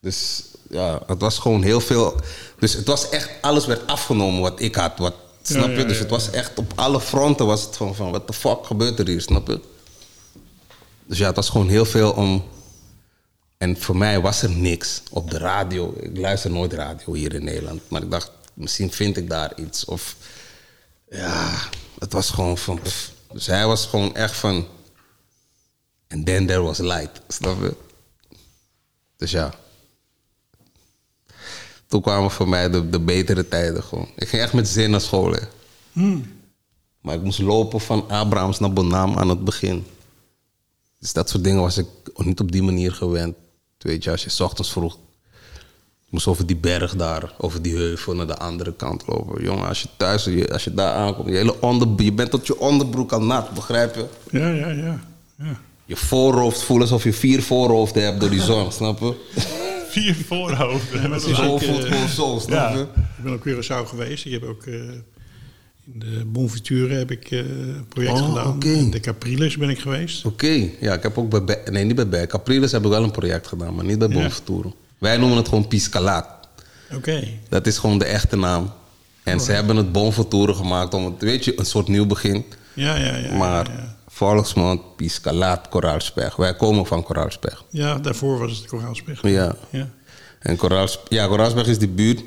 [0.00, 2.20] Dus ja, het was gewoon heel veel.
[2.58, 4.98] Dus het was echt, alles werd afgenomen wat ik had.
[4.98, 5.76] Wat, snap je?
[5.76, 8.32] ja, dus ja, het was echt op alle fronten was het van, van wat de
[8.32, 9.60] fuck gebeurt er hier, snap je?
[11.06, 12.44] Dus ja, het was gewoon heel veel om.
[13.58, 15.94] En voor mij was er niks op de radio.
[16.00, 17.80] Ik luister nooit radio hier in Nederland.
[17.88, 19.84] Maar ik dacht, misschien vind ik daar iets.
[19.84, 20.16] Of
[21.10, 21.54] ja,
[21.98, 22.80] het was gewoon van.
[22.80, 23.10] pff.
[23.32, 24.66] Dus hij was gewoon echt van.
[26.12, 27.20] And then there was light.
[27.28, 27.76] Snap je?
[29.16, 29.54] Dus ja.
[31.86, 34.08] Toen kwamen voor mij de, de betere tijden gewoon.
[34.16, 35.32] Ik ging echt met zin naar school.
[35.32, 35.40] Hè.
[37.00, 39.84] Maar ik moest lopen van Abrahams naar Bonam aan het begin.
[40.98, 43.36] Dus dat soort dingen was ik niet op die manier gewend.
[43.78, 44.98] Weet je, als je 's ochtends vroeg...
[46.08, 49.42] Moest over die berg daar, over die heuvel naar de andere kant lopen.
[49.42, 52.58] Jongen, als je thuis, als je daar aankomt, je, hele onder, je bent tot je
[52.58, 54.06] onderbroek al nat, begrijp je?
[54.30, 55.00] Ja, ja, ja.
[55.36, 55.60] ja.
[55.92, 59.14] Je voorhoofd voelt alsof je vier voorhoofden hebt door die zon, snap je?
[59.88, 61.02] Vier voorhoofden.
[61.02, 62.70] Dat het is ook, voelt eh, gewoon zo, snap ja.
[62.78, 62.80] je?
[63.18, 64.24] Ik ben op Curaçao geweest.
[64.24, 68.46] Ik heb ook eh, in de Bonfuture heb ik eh, een project Oh, gedaan.
[68.46, 68.68] oké.
[68.68, 70.24] In de Capriles ben ik geweest.
[70.24, 73.10] Oké, ja, ik heb ook bij, nee niet bij Bij, Capriles heb ik wel een
[73.10, 74.14] project gedaan, maar niet bij Ja.
[74.14, 74.64] Bonftour.
[74.98, 76.26] Wij noemen het gewoon Piscalaat.
[76.94, 77.28] Oké.
[77.48, 78.72] Dat is gewoon de echte naam.
[79.22, 82.44] En ze hebben het Bonftour gemaakt om het, weet je, een soort nieuw begin.
[82.72, 83.36] Ja, ja, ja.
[83.36, 84.18] maar ja, ja.
[84.18, 86.36] volksmond, Piscalaat, Koraalsberg.
[86.36, 87.64] Wij komen van Koraalsberg.
[87.70, 89.22] Ja, daarvoor was het Koraalsberg.
[89.22, 89.54] Ja.
[89.70, 89.88] Ja.
[90.38, 92.22] En Koraals, ja, Koraalsberg is die buurt.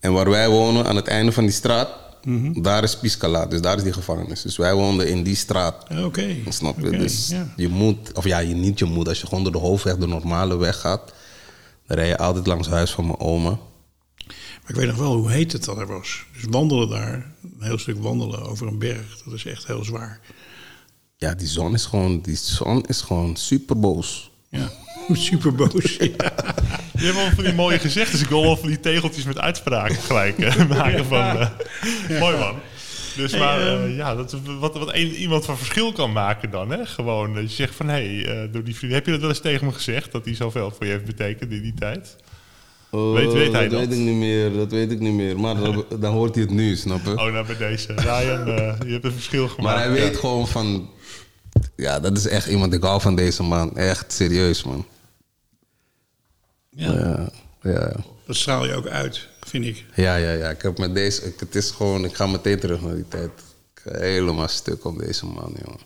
[0.00, 1.88] En waar wij wonen, aan het einde van die straat,
[2.24, 2.62] Mhm.
[2.62, 3.50] daar is Piscalaat.
[3.50, 4.42] Dus daar is die gevangenis.
[4.42, 5.86] Dus wij woonden in die straat.
[6.04, 6.36] Oké.
[6.48, 6.90] Snap je?
[6.90, 7.52] Dus ja.
[7.56, 9.08] je moet, of ja, je niet je moet.
[9.08, 11.12] Als je gewoon door de hoofdweg, de normale weg gaat,
[11.86, 13.50] dan rij je altijd langs het huis van mijn oma.
[14.26, 16.24] Maar ik weet nog wel hoe heet het dat er was.
[16.32, 20.20] Dus wandelen daar, een heel stuk wandelen over een berg, dat is echt heel zwaar.
[21.18, 24.30] Ja, die zon is gewoon, die zon is gewoon super boos.
[24.50, 24.70] Ja,
[25.12, 25.96] super boos.
[25.96, 26.32] Ja.
[26.98, 29.38] Je hebt wel van die mooie gezegd, dus ik wil wel van die tegeltjes met
[29.38, 31.38] uitspraken gelijk eh, maken van...
[31.38, 32.54] eh, Mooi man.
[33.16, 36.50] Dus Hey, maar ehm, eh, ja, dat, wat, wat een, iemand van verschil kan maken
[36.50, 36.86] dan, hè?
[36.86, 38.98] Gewoon, dat je zegt van, hé, hey, eh, door die vrienden...
[38.98, 41.50] Heb je dat wel eens tegen me gezegd, dat hij zoveel voor je heeft betekend
[41.52, 42.16] in die tijd?
[42.90, 43.70] Weet- weet hij dat?
[43.70, 43.80] dat?
[43.88, 45.40] weet ik niet meer, dat weet ik niet meer.
[45.40, 45.54] Maar
[46.00, 47.10] dan, hoort hij het nu, snap je?
[47.10, 47.92] Oh, nou bij deze.
[47.94, 48.46] Ryan,
[48.86, 49.62] je hebt een verschil gemaakt.
[49.76, 50.18] maar hij weet Ja.
[50.18, 50.90] gewoon van...
[51.76, 53.76] Ja, dat is echt iemand, ik hou van deze man.
[53.76, 54.86] Echt serieus, man.
[56.70, 57.30] Ja, Ja,
[57.62, 57.96] ja.
[58.26, 59.84] dat straal je ook uit, vind ik.
[59.94, 60.50] Ja, ja, ja.
[60.50, 61.22] Ik heb met deze...
[61.22, 62.04] Ik, het is gewoon...
[62.04, 63.30] Ik ga meteen terug naar die tijd.
[63.74, 65.80] Ik ga helemaal stuk op deze man, jongen.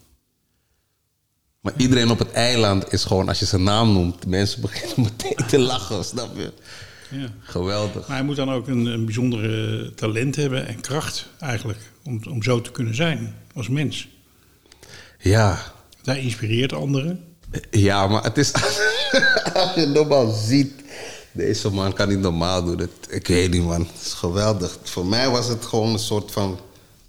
[1.60, 3.28] Maar iedereen op het eiland is gewoon...
[3.28, 6.52] Als je zijn naam noemt, mensen beginnen meteen te lachen, snap je?
[7.10, 7.28] Ja.
[7.40, 8.08] Geweldig.
[8.08, 12.42] Maar hij moet dan ook een, een bijzondere talent hebben en kracht eigenlijk, om, om
[12.42, 14.08] zo te kunnen zijn als mens.
[15.18, 15.72] Ja,
[16.16, 17.24] Inspireert anderen.
[17.70, 18.52] Ja, maar het is...
[19.54, 20.72] als je normaal ziet...
[21.32, 22.78] Deze man kan niet normaal doen.
[22.78, 23.80] Het, ik weet niet, man.
[23.80, 24.78] Het is geweldig.
[24.82, 26.58] Voor mij was het gewoon een soort van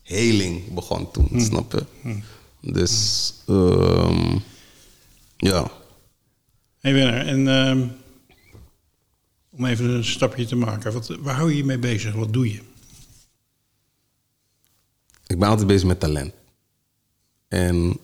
[0.04, 1.86] heling begon toen, snap je?
[2.62, 4.38] Dus, ehm,
[5.38, 5.72] ja.
[6.80, 7.88] Hey Werner, en ehm,
[9.50, 12.14] om even een stapje te maken, wat, waar hou je je mee bezig?
[12.14, 12.60] Wat doe je?
[15.28, 16.34] Ik ben altijd bezig met talent.
[17.48, 18.00] En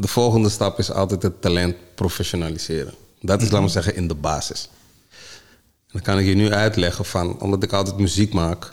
[0.00, 2.94] de volgende stap is altijd het talent professionaliseren.
[3.20, 4.68] Dat is, laten we zeggen, in de basis.
[5.86, 8.72] En dan kan ik je nu uitleggen van, omdat ik altijd muziek maak,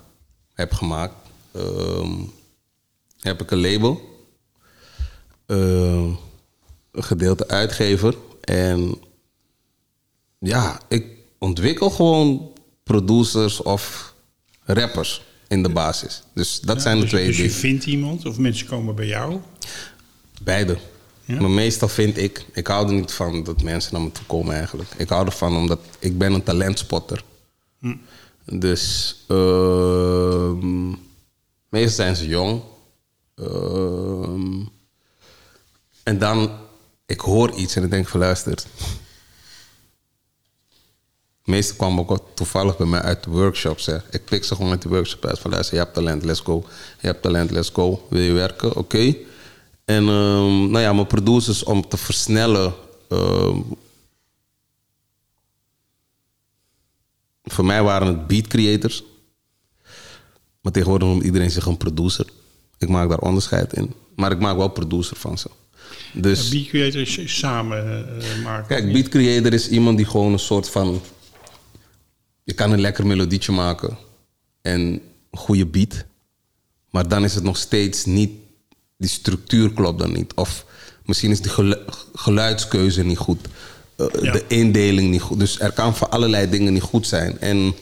[0.53, 1.15] heb gemaakt,
[1.51, 2.11] ehm,
[3.19, 4.01] heb ik een label,
[5.45, 6.09] ehm,
[6.91, 8.15] een gedeelte uitgever.
[8.41, 8.97] En
[10.39, 11.05] ja, ik
[11.37, 12.51] ontwikkel gewoon
[12.83, 14.13] producers of
[14.63, 16.23] rappers in de basis.
[16.33, 17.57] Dus dat zijn de dus, twee dus je dingen.
[17.57, 19.39] vindt iemand of mensen komen bij jou.
[20.41, 20.77] Beide.
[21.25, 21.41] Ja?
[21.41, 24.55] Maar meestal vind ik, ik hou er niet van dat mensen naar me toe komen
[24.55, 24.89] eigenlijk.
[24.97, 27.23] Ik hou ervan omdat ik ben een talentspotter.
[27.79, 27.95] Hm.
[28.45, 30.89] Dus ehm,
[31.69, 32.61] meestal zijn ze jong.
[33.35, 34.61] Ehm,
[36.03, 36.51] en dan,
[37.05, 38.63] ik hoor iets en ik denk van luister.
[41.43, 43.85] Meestal kwam ook toevallig bij mij uit de workshops.
[43.85, 43.97] Hè.
[44.11, 46.65] Ik pik ze gewoon uit de workshop uit van luister, je hebt talent, let's go.
[46.99, 48.05] Je hebt talent, let's go.
[48.09, 48.75] Wil je werken?
[48.75, 49.15] Oké.
[49.85, 52.73] En ehm, nou ja, mijn producers om te versnellen.
[53.09, 53.59] ehm,
[57.43, 59.03] voor mij waren het beat creators.
[60.61, 62.25] Maar tegenwoordig noemt iedereen zich een producer.
[62.77, 63.93] Ik maak daar onderscheid in.
[64.15, 65.49] Maar ik maak wel producer van ze.
[66.13, 68.67] Dus, Beat creator is is samen eh, maken.
[68.67, 71.01] kijk, beat creator is iemand die gewoon een soort van...
[72.43, 73.97] Je kan een lekker melodietje maken.
[74.61, 76.05] En een goede beat.
[76.89, 78.31] Maar dan is het nog steeds niet...
[78.97, 80.33] Die structuur klopt dan niet.
[80.33, 80.65] Of
[81.05, 83.39] misschien is gelu- geluidskeuze niet goed.
[83.95, 84.31] Eh, Ja.
[84.31, 85.39] De indeling niet goed.
[85.39, 87.39] Dus er kan voor allerlei dingen niet goed zijn.
[87.39, 87.73] En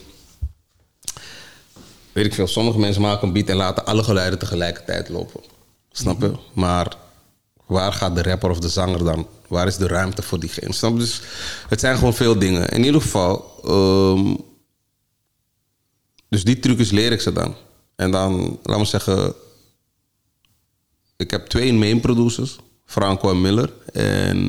[2.11, 5.41] weet ik veel, sommige mensen maken een beat en laten alle geluiden tegelijkertijd lopen.
[5.91, 6.31] Snap je?
[6.53, 6.95] Maar
[7.65, 9.27] waar gaat de rapper of de zanger dan?
[9.47, 10.73] Waar is de ruimte voor diegene?
[10.73, 10.99] Snap je?
[10.99, 11.21] Dus
[11.69, 12.69] het zijn gewoon veel dingen.
[12.69, 14.35] In ieder geval, ehm,
[16.29, 17.55] dus die trucjes leer ik ze dan.
[17.95, 19.33] En dan, laten we zeggen,
[21.21, 23.73] ik heb twee main producers, Franco en Miller.
[23.93, 24.39] En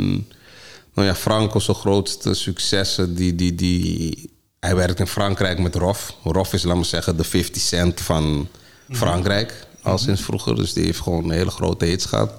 [0.94, 4.30] nou ja, Franco zijn grootste successen, die, die, die,
[4.60, 6.16] hij werkt in Frankrijk met Rof.
[6.22, 8.48] Rof is, laten we zeggen, de 50 cent van
[8.90, 10.56] Frankrijk, al sinds vroeger.
[10.56, 12.32] Dus die heeft gewoon hele grote hits gehad.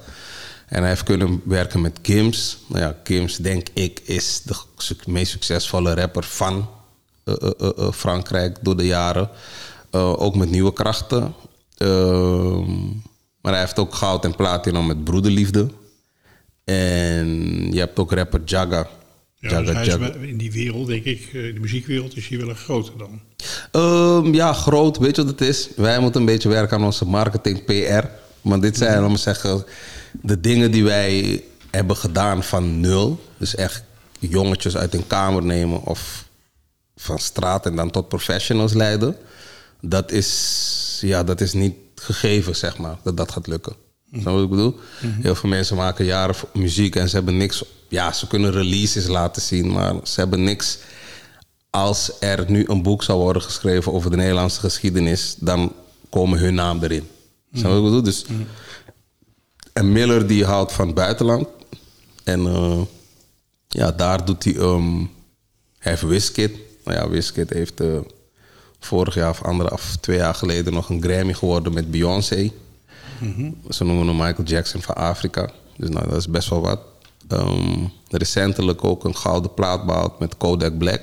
[0.67, 2.57] En hij heeft kunnen werken met Kims.
[2.67, 4.55] Nou ja, Kims, denk ik, is de
[5.05, 6.69] meest succesvolle rapper van
[7.23, 9.29] eh, eh, eh, Frankrijk door de jaren.
[9.91, 11.33] Ook met nieuwe krachten.
[11.77, 12.71] Ehm,
[13.43, 15.67] maar hij heeft ook goud en platinum met Broederliefde.
[16.63, 17.27] En
[17.73, 18.87] je hebt ook rapper Jaga.
[19.39, 22.37] Ja, dus hij is wel- in die wereld, denk ik, eh, de muziekwereld, is hij
[22.37, 23.21] wel een groter dan.
[23.71, 24.97] Ehm, ja, groot.
[24.97, 25.69] Weet je wat het is?
[25.75, 28.05] Wij moeten een beetje werken aan onze marketing, PR.
[28.41, 29.65] Maar dit zijn, laten we zeggen,
[30.21, 33.23] de dingen die wij hebben gedaan van nul.
[33.37, 33.83] Dus echt
[34.19, 36.25] jongetjes uit hun kamer nemen of
[36.95, 39.15] van straat en dan tot professionals leiden.
[39.81, 43.75] Dat is, ja, dat is niet gegeven, zeg maar, dat dat gaat lukken.
[44.11, 44.79] Snap je wat ik bedoel?
[44.99, 47.63] Heel veel mensen maken jaren muziek en ze hebben niks.
[47.89, 50.77] Ja, ze kunnen releases laten zien, maar ze hebben niks
[51.69, 55.73] als er nu een boek zou worden geschreven over de Nederlandse geschiedenis, dan
[56.09, 57.07] komen hun naam erin.
[57.53, 58.03] Snap je wat ik bedoel?
[58.03, 58.25] Dus,
[59.73, 61.47] En Miller die houdt van het buitenland.
[62.23, 62.81] En eh,
[63.67, 64.55] ja, daar doet hij...
[64.55, 64.97] ehm
[65.77, 66.51] hij heeft Wizkid.
[66.83, 67.79] Nou ja, Wizkid heeft...
[67.79, 67.97] eh,
[68.85, 72.51] vorig jaar of anderhalf, twee jaar geleden nog een Grammy geworden met Beyoncé.
[73.69, 75.49] Ze noemen hem Michael Jackson van Afrika.
[75.77, 76.79] Dus nou, dat is best wel wat.
[77.27, 81.01] Ehm, recentelijk ook een gouden plaat behaald met Kodak Black.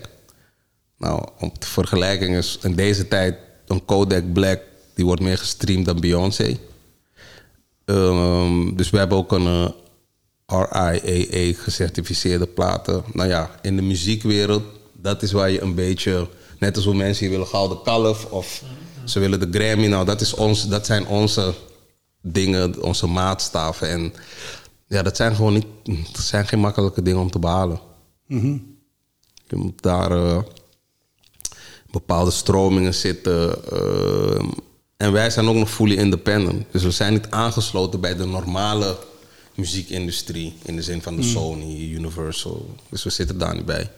[0.98, 4.60] Nou, om de vergelijking is in deze tijd een Kodak Black
[4.94, 6.56] die wordt meer gestreamd dan Beyoncé.
[7.84, 9.68] Ehm, dus we hebben ook een eh,
[10.46, 13.04] RIAA gecertificeerde platen.
[13.12, 14.62] Nou ja, in de muziekwereld,
[14.92, 16.28] dat is waar je een beetje,
[16.60, 18.62] net als hoe mensen hier willen gouden kalf of
[19.04, 19.86] ze willen de Grammy.
[19.86, 21.54] Nou, dat, is ons, dat zijn onze
[22.22, 23.88] dingen, onze maatstaven.
[23.88, 24.12] En
[24.86, 25.66] ja, dat zijn gewoon niet,
[26.12, 27.80] dat zijn geen makkelijke dingen om te behalen.
[29.48, 30.38] Je moet daar eh,
[31.90, 33.64] bepaalde stromingen zitten.
[33.72, 34.44] eh,
[34.96, 36.64] en wij zijn ook nog fully independent.
[36.72, 38.96] Dus we zijn niet aangesloten bij de normale
[39.54, 40.54] muziekindustrie.
[40.62, 42.74] In de zin van de Sony, Universal.
[42.88, 43.90] Dus we zitten daar niet bij.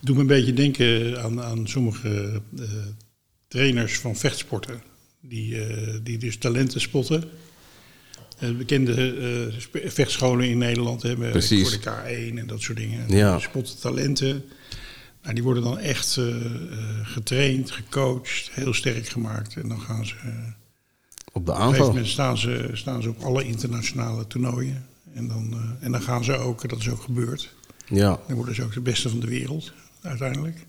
[0.00, 2.64] Doet me een beetje denken aan, aan sommige eh,
[3.48, 4.82] trainers van vechtsporten.
[5.20, 7.24] Die, eh, die dus talenten spotten.
[8.38, 11.62] Eh, bekende vechtscholen in Nederland hebben Precies.
[11.62, 13.16] voor de K1 en dat soort dingen.
[13.16, 13.32] Ja.
[13.32, 14.44] Die spotten talenten.
[15.22, 16.20] Nou, die worden dan echt
[17.02, 19.56] getraind, gecoacht, heel sterk gemaakt.
[19.56, 20.14] En dan gaan ze...
[21.32, 21.86] Op de op een gegeven aanval.
[21.86, 24.86] moment staan ze, staan ze op alle internationale toernooien.
[25.14, 27.54] En dan, en dan gaan ze ook, dat is ook gebeurd.
[27.86, 30.66] Ja, Dan worden ze ook de beste van de wereld, uiteindelijk.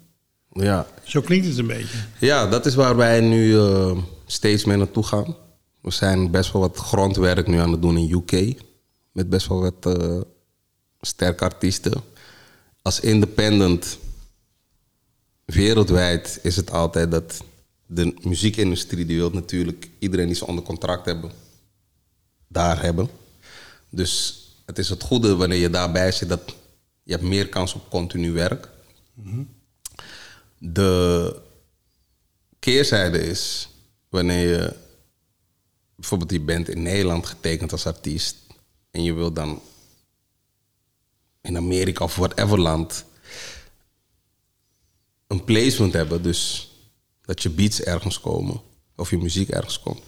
[0.54, 0.88] ja.
[1.04, 1.98] Zo klinkt het een beetje.
[2.20, 5.36] Ja, dat is waar wij nu eh, steeds meer naartoe gaan.
[5.82, 8.62] We zijn best wel wat grondwerk nu aan het doen in UK.
[9.12, 10.22] Met best wel wat eh,
[11.02, 12.02] sterke artiesten.
[12.82, 13.98] Als independent
[15.46, 17.44] wereldwijd is het altijd dat
[17.86, 21.32] de muziekindustrie die wil natuurlijk iedereen die ze onder contract hebben,
[22.48, 23.10] daar hebben.
[23.90, 26.56] Dus het is het goede wanneer je daarbij zit dat
[27.04, 28.70] je hebt meer kans op continu werk.
[30.58, 31.36] De
[32.60, 33.70] keerzijde is
[34.10, 34.76] wanneer je
[35.96, 38.38] bijvoorbeeld je bent in Nederland getekend als artiest
[38.92, 39.62] en je wilt dan
[41.42, 43.06] in Amerika of whatever land
[45.28, 46.72] een placement hebben, dus
[47.22, 48.62] dat je beats ergens komen
[48.96, 50.02] of je muziek ergens komt,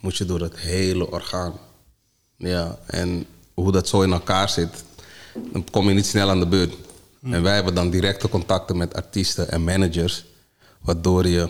[0.00, 1.58] moet je door het hele orgaan.
[2.36, 4.84] Ja, en hoe dat zo in elkaar zit,
[5.52, 6.74] dan kom je niet snel aan de beurt.
[7.22, 10.24] En wij hebben dan directe contacten met artiesten en managers,
[10.80, 11.48] waardoor je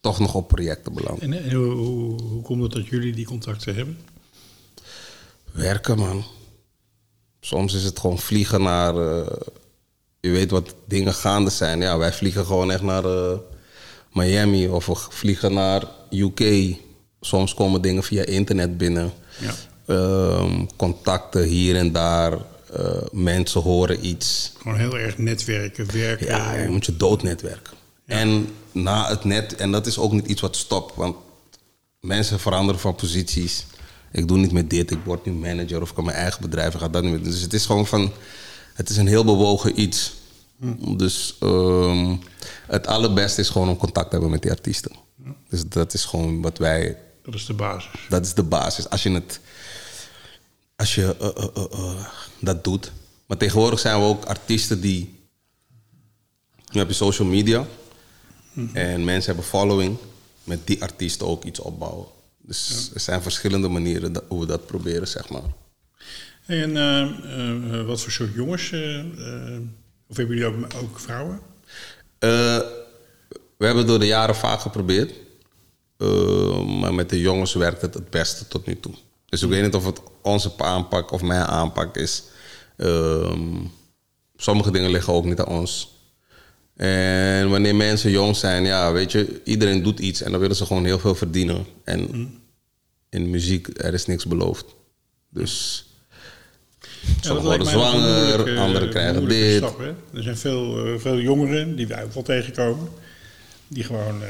[0.00, 1.22] toch nog op projecten belandt.
[1.22, 3.98] En, en hoe, hoe, hoe komt het dat jullie die contacten hebben?
[5.52, 6.24] Werken, man.
[7.40, 8.96] Soms is het gewoon vliegen naar.
[8.96, 9.26] eh,
[10.20, 11.80] je weet wat dingen gaande zijn.
[11.80, 13.38] Ja, wij vliegen gewoon echt naar eh,
[14.12, 16.74] Miami of we vliegen naar UK.
[17.20, 19.12] Soms komen dingen via internet binnen.
[19.40, 19.54] Ja.
[19.86, 22.38] Ehm, contacten hier en daar.
[22.72, 24.52] Eh, mensen horen iets.
[24.60, 26.26] Gewoon heel erg netwerken, werken.
[26.26, 27.72] Ja, je moet je doodnetwerken.
[28.06, 31.16] En na het net, en dat is ook niet iets wat stopt, want
[32.00, 33.66] mensen veranderen van posities.
[34.12, 36.74] Ik doe niet meer dit, ik word nu manager of ik heb mijn eigen bedrijf,
[36.74, 37.22] ik ga dat niet meer.
[37.22, 38.12] Dus het is gewoon van,
[38.74, 40.12] het is een heel bewogen iets.
[40.96, 42.16] Dus ehm,
[42.66, 44.92] het allerbeste is gewoon om contact te hebben met die artiesten.
[45.48, 47.90] Dus dat is gewoon wat wij Dat is de basis.
[48.08, 48.88] dat is de basis.
[48.88, 49.40] Als je, het,
[50.76, 52.06] als je eh, eh, eh,
[52.40, 52.92] dat doet.
[53.26, 55.20] Maar tegenwoordig zijn we ook artiesten die.
[56.72, 57.66] Nu heb je social media.
[58.72, 59.96] En mensen hebben following.
[60.44, 62.06] Met die artiesten ook iets opbouwen.
[62.38, 65.42] Dus er zijn verschillende manieren dat- hoe we dat proberen, zeg maar.
[66.46, 68.72] En wat voor soort jongens?
[70.08, 71.40] of hebben jullie ook, ook vrouwen?
[72.18, 75.12] We hebben het door de jaren vaak geprobeerd.
[76.66, 78.94] Maar met de jongens werkt het het beste tot nu toe.
[79.32, 82.22] Dus ik weet niet of het onze aanpak of mijn aanpak is.
[82.76, 83.48] Ehm,
[84.36, 86.00] sommige dingen liggen ook niet aan ons.
[86.76, 90.66] En wanneer mensen jong zijn, ja, weet je, iedereen doet iets en dan willen ze
[90.66, 91.66] gewoon heel veel verdienen.
[91.84, 92.30] En
[93.10, 94.64] in muziek, er is niks beloofd.
[95.28, 95.84] Dus
[97.20, 99.56] sommigen worden zwanger, moeilijke- anderen krijgen dit.
[99.56, 99.80] stap,
[100.14, 102.88] er zijn veel, eh, veel jongeren, die wij ook wel tegenkomen,
[103.68, 104.28] die gewoon eh,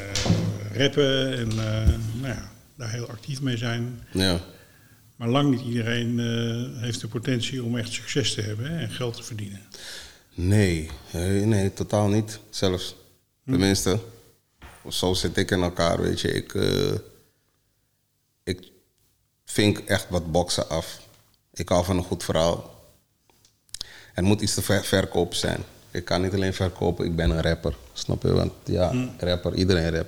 [0.81, 1.87] rappen en eh,
[2.21, 3.99] nou ja, daar heel actief mee zijn.
[4.11, 4.39] Ja.
[5.23, 8.89] Maar lang niet iedereen eh, heeft de potentie om echt succes te hebben hè, en
[8.89, 9.61] geld te verdienen.
[10.33, 12.39] Nee, nee, nee, totaal niet.
[12.49, 12.95] Zelfs.
[13.45, 13.99] Tenminste,
[14.89, 16.27] zo zit ik in elkaar, weet je.
[16.31, 16.91] Ik, eh,
[18.43, 18.71] ik
[19.45, 20.99] vink echt wat boksen af.
[21.53, 22.85] Ik hou van een goed verhaal.
[24.13, 25.63] Er moet iets te ver- verkopen zijn.
[25.91, 27.75] Ik kan niet alleen verkopen, ik ben een rapper.
[27.93, 28.31] Snap je?
[28.33, 30.07] Want ja, rapper, iedereen rap.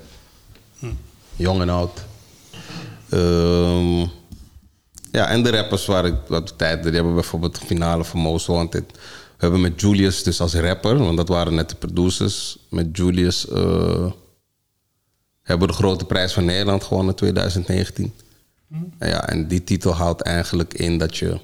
[1.36, 2.06] Jong en oud.
[3.10, 4.08] Ehm,
[5.16, 8.48] ja, en de rappers waar ik wat tijd, die hebben bijvoorbeeld de finale van Most.
[8.48, 8.84] We
[9.38, 14.12] hebben met Julius, dus als rapper, want dat waren net de producers, met Julius eh,
[15.42, 18.14] hebben de grote prijs van Nederland gewonnen in 2019.
[18.98, 21.40] En Ja, en die titel houdt eigenlijk in dat je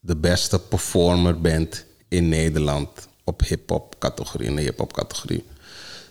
[0.00, 2.88] de beste performer bent in Nederland
[3.24, 5.44] op hip-hop categorie, in de hip-hop categorie.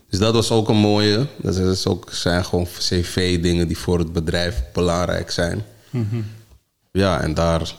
[0.09, 1.27] Dus dat was ook een mooie.
[1.37, 5.63] Dat is ook, zijn gewoon cv-dingen die voor het bedrijf belangrijk zijn.
[6.97, 7.73] Ja, en daar.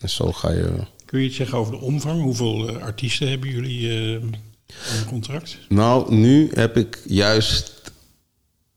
[0.00, 0.72] En zo ga je.
[1.04, 2.22] Kun je iets zeggen over de omvang?
[2.22, 4.22] Hoeveel eh, artiesten hebben jullie eh
[4.92, 5.58] onder contract?
[5.68, 7.72] Nou, nu heb ik juist.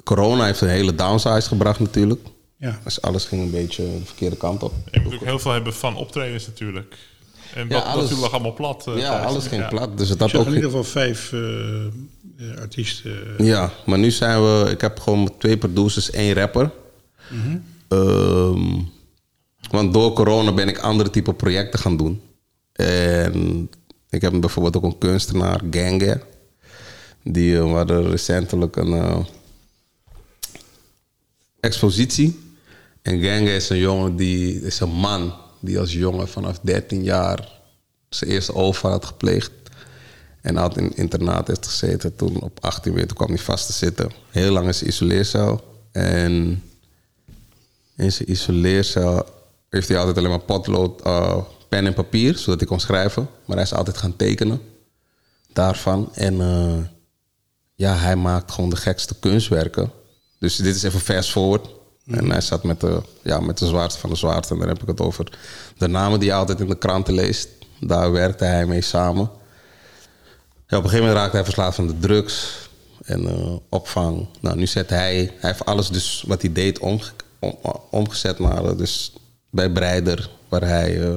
[0.03, 2.21] Corona heeft een hele downsize gebracht, natuurlijk.
[2.57, 2.79] Ja.
[2.83, 4.73] Dus alles ging een beetje de verkeerde kant op.
[4.91, 6.97] Je moet ook heel veel hebben van optredens natuurlijk.
[7.53, 8.87] En Ja, dat, alles- dat lag allemaal plat.
[8.87, 9.25] eh, Ja, thuis.
[9.25, 9.67] alles ging Ja.
[9.67, 9.97] plat.
[9.97, 10.47] Dus het Ik had ook.
[10.47, 11.33] in ieder geval vijf
[12.59, 13.13] artiesten.
[13.45, 14.69] Ja, maar nu zijn we.
[14.71, 16.71] Ik heb gewoon twee producers, één rapper.
[17.87, 18.79] Ehm,
[19.69, 22.21] want door corona ben ik andere type projecten gaan doen.
[22.73, 23.69] En
[24.09, 26.21] ik heb bijvoorbeeld ook een kunstenaar, Gange.
[27.23, 29.19] Die eh, hadden recentelijk een eh,
[31.59, 32.39] expositie.
[33.01, 37.49] En Gange is een jongen die is een man die als jongen vanaf 13 jaar
[38.09, 39.51] zijn eerste overval had gepleegd.
[40.41, 42.15] En had in het internaat heeft gezeten.
[42.15, 44.11] Toen op 18 weer, kwam hij vast te zitten.
[44.29, 45.79] Heel lang in zijn isoleercel.
[45.91, 46.63] En
[47.95, 49.25] in zijn isoleercel
[49.77, 51.37] heeft hij altijd alleen maar potlood, eh,
[51.69, 53.29] pen en papier, zodat hij kon schrijven.
[53.45, 54.61] Maar hij is altijd gaan tekenen
[55.53, 56.09] daarvan.
[56.13, 56.77] En eh,
[57.75, 59.91] ja, hij maakt gewoon de gekste kunstwerken.
[60.39, 61.67] Dus dit is even fast forward.
[62.05, 64.53] En hij zat met de, ja, met de zwaarte van de zwaarte.
[64.53, 65.37] En dan heb ik het over
[65.77, 67.49] de namen die je altijd in de kranten leest.
[67.79, 69.29] Daar werkte hij mee samen.
[70.67, 72.67] Ja, op een gegeven moment raakte hij verslaafd van de drugs
[73.03, 74.27] en eh, opvang.
[74.41, 77.57] Nou, nu zet hij, hij heeft alles dus wat hij deed omge- om-
[77.91, 79.13] omgezet naar eh, dus
[79.49, 81.15] bij Breider, waar hij eh,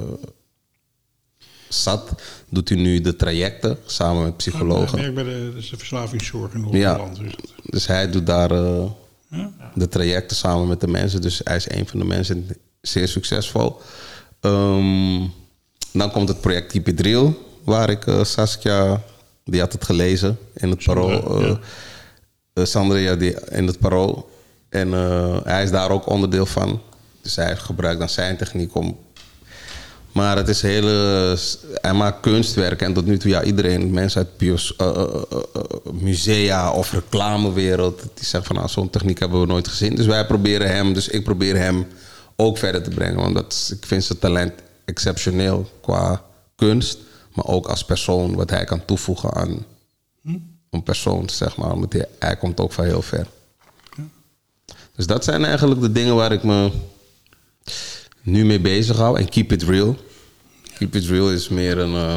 [1.68, 2.11] zat,
[2.49, 4.99] doet hij nu de trajecten samen met psychologen.
[4.99, 6.97] Hij werkt bij de, is de verslavingszorg in Ja.
[6.97, 7.16] Noord-Holland.
[7.18, 8.85] Dus Dus hij doet daar eh,
[9.28, 9.53] Ja.
[9.74, 11.20] de trajecten samen met de mensen.
[11.20, 12.49] Dus hij is een van de mensen
[12.81, 13.81] zeer succesvol.
[14.41, 15.20] Ehm,
[15.93, 19.03] dan komt het project It Real, waar ik eh, Saskia,
[19.45, 21.59] die had het gelezen in het Sandra, parool.
[22.55, 22.64] ja.
[22.64, 24.31] Sandra, ja, die, in het parool.
[24.68, 24.93] En
[25.45, 26.81] hij is daar ook onderdeel van.
[27.22, 28.98] Dus hij gebruikt dan zijn techniek om
[30.12, 31.36] maar het is hele.
[31.74, 35.04] Hij maakt kunstwerken en tot nu toe, ja, iedereen, mensen uit bios, eh, eh,
[35.54, 39.94] eh, musea of reclamewereld, die zeggen van nou, zo'n techniek hebben we nooit gezien.
[39.94, 41.86] Dus wij proberen hem, dus ik probeer hem
[42.36, 43.16] ook verder te brengen.
[43.20, 44.52] Want dat, is- ik vind zijn talent
[44.84, 46.22] exceptioneel qua
[46.56, 46.98] kunst,
[47.34, 49.64] maar ook als persoon, wat hij kan toevoegen aan
[50.70, 51.68] een persoon, zeg maar.
[51.78, 53.26] Want hij, hij komt ook van heel ver.
[54.96, 56.70] Dus dat zijn eigenlijk de dingen waar ik me
[58.22, 59.18] nu mee bezig hou.
[59.18, 59.96] En Keep It Real.
[60.78, 61.94] Keep It Real is meer een...
[61.94, 62.16] eh,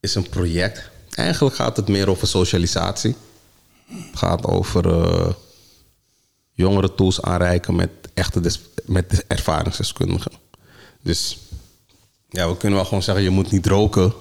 [0.00, 0.90] is een project.
[1.10, 3.16] Eigenlijk gaat het meer over socialisatie.
[3.86, 5.32] Het gaat over eh
[6.52, 8.40] jongeren tools aanreiken met echte
[8.84, 10.32] met ervaringsdeskundigen.
[11.02, 11.38] Dus
[12.28, 14.12] ja, we kunnen wel gewoon zeggen, je moet niet roken.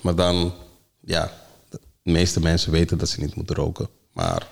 [0.00, 0.54] Maar dan,
[1.00, 1.32] ja,
[1.70, 3.88] de meeste mensen weten dat ze niet moeten roken.
[4.12, 4.48] Maar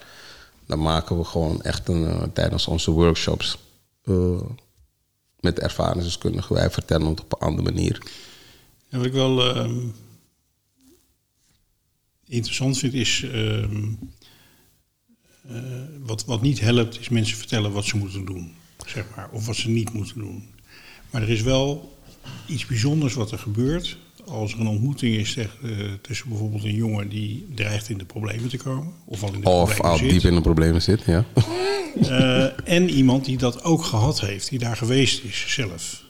[0.68, 3.58] dan maken we gewoon echt een, eh, tijdens onze workshops
[4.04, 4.40] eh,
[5.40, 6.54] met ervaringsdeskundigen.
[6.54, 8.02] Wij vertellen het op een andere manier.
[8.90, 9.86] Wat ik wel ehm,
[12.26, 13.22] interessant vind is.
[13.22, 13.92] ehm,
[15.48, 15.62] eh,
[16.00, 18.54] wat, wat niet helpt, is mensen vertellen wat ze moeten doen.
[18.86, 20.54] Zeg maar, of wat ze niet moeten doen.
[21.10, 21.96] Maar er is wel
[22.46, 23.96] iets bijzonders wat er gebeurt.
[24.30, 25.70] Als er een ontmoeting is zeg, eh,
[26.02, 28.92] tussen bijvoorbeeld een jongen die dreigt in de problemen te komen.
[29.04, 30.10] Of al in de Of problemen al zit.
[30.10, 31.24] diep in de problemen zit, ja.
[31.98, 36.04] Eh, en iemand die dat ook gehad heeft, die daar geweest is zelf.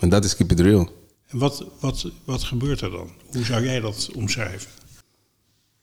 [0.00, 0.90] En dat is Keep It Real.
[1.28, 3.10] En wat, wat, wat gebeurt er dan?
[3.32, 4.70] Hoe zou jij dat omschrijven?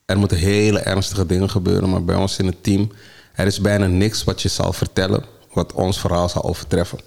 [0.06, 2.92] Er moeten hele ernstige dingen gebeuren, maar bij ons in het team...
[3.34, 5.26] er is bijna niks wat je zal vertellen...
[5.54, 7.00] wat ons verhaal zal overtreffen.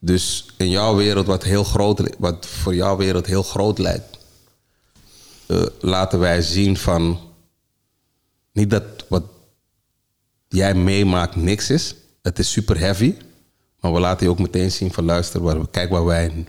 [0.00, 4.18] Dus in jouw wereld, wat, heel groot, wat voor jouw wereld heel groot lijkt...
[5.46, 7.18] eh, laten wij zien van...
[8.52, 9.24] niet dat wat
[10.48, 11.94] jij meemaakt niks is.
[12.22, 13.14] Het is super heavy.
[13.80, 15.04] Maar we laten je ook meteen zien van...
[15.04, 16.46] luister, waar, kijk, waar wij,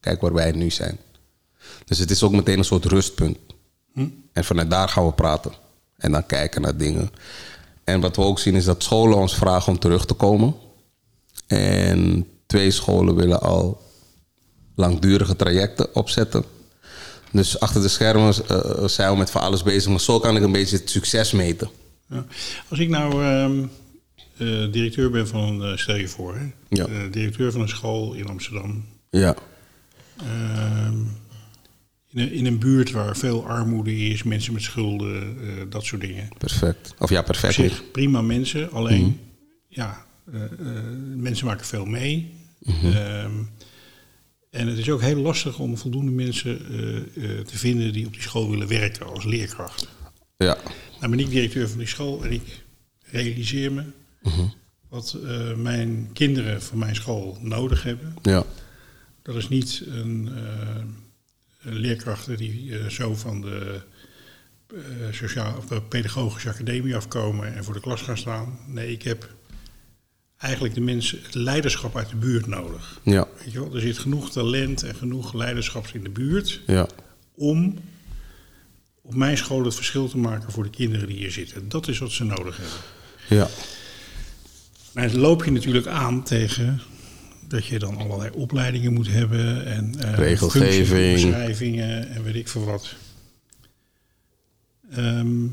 [0.00, 0.98] kijk waar wij nu zijn.
[1.84, 3.38] Dus het is ook meteen een soort rustpunt.
[4.32, 5.52] En vanuit daar gaan we praten.
[5.96, 7.10] En dan kijken naar dingen.
[7.84, 10.54] En wat we ook zien is dat scholen ons vragen om terug te komen.
[11.46, 13.82] En twee scholen willen al
[14.74, 16.44] langdurige trajecten opzetten.
[17.30, 19.90] Dus achter de schermen eh, zijn we met van alles bezig.
[19.90, 21.70] Maar zo kan ik een beetje het succes meten.
[22.08, 22.24] Ja.
[22.68, 23.62] Als ik nou ehm,
[24.36, 26.46] eh, directeur ben van eh, stel je voor, hè?
[26.68, 26.86] Ja.
[27.10, 28.84] Directeur van een school in Amsterdam.
[29.10, 29.34] Ja.
[30.16, 30.98] Ehm,
[32.08, 35.36] in een, in een buurt waar veel armoede is, mensen met schulden,
[35.70, 36.28] dat soort dingen.
[36.38, 36.94] Perfect.
[36.98, 39.18] Of ja, perfect zich prima mensen, alleen
[39.68, 40.50] ja, eh, eh,
[41.16, 42.32] mensen maken veel mee.
[42.66, 43.42] Ehm,
[44.50, 48.12] en het is ook heel lastig om voldoende mensen eh, eh, te vinden die op
[48.12, 49.88] die school willen werken als leerkracht.
[50.36, 50.58] Ja.
[50.98, 52.62] Nou ben ik directeur van die school en ik
[53.02, 53.84] realiseer me
[54.88, 58.14] wat eh, mijn kinderen van mijn school nodig hebben.
[58.22, 58.44] Ja.
[59.22, 60.30] Dat is niet een,
[61.62, 63.80] een leerkrachten die zo van de
[65.10, 68.58] sociaal, of de pedagogische academie afkomen en voor de klas gaan staan.
[68.66, 69.34] Nee, ik heb
[70.40, 73.00] eigenlijk de mensen, het leiderschap uit de buurt nodig.
[73.02, 73.28] Ja.
[73.44, 73.74] Weet je wel?
[73.74, 76.88] Er zit genoeg talent en genoeg leiderschaps in de buurt Ja.
[77.34, 77.78] om
[79.02, 81.68] op mijn school het verschil te maken voor de kinderen die hier zitten.
[81.68, 82.76] Dat is wat ze nodig hebben.
[83.28, 83.48] Ja.
[84.92, 86.80] Maar dan loop je natuurlijk aan tegen
[87.48, 90.86] dat je dan allerlei opleidingen moet hebben en eh, Regelgeving.
[90.86, 92.94] functiebeschrijvingen en weet ik veel wat.
[94.90, 95.46] Ehm,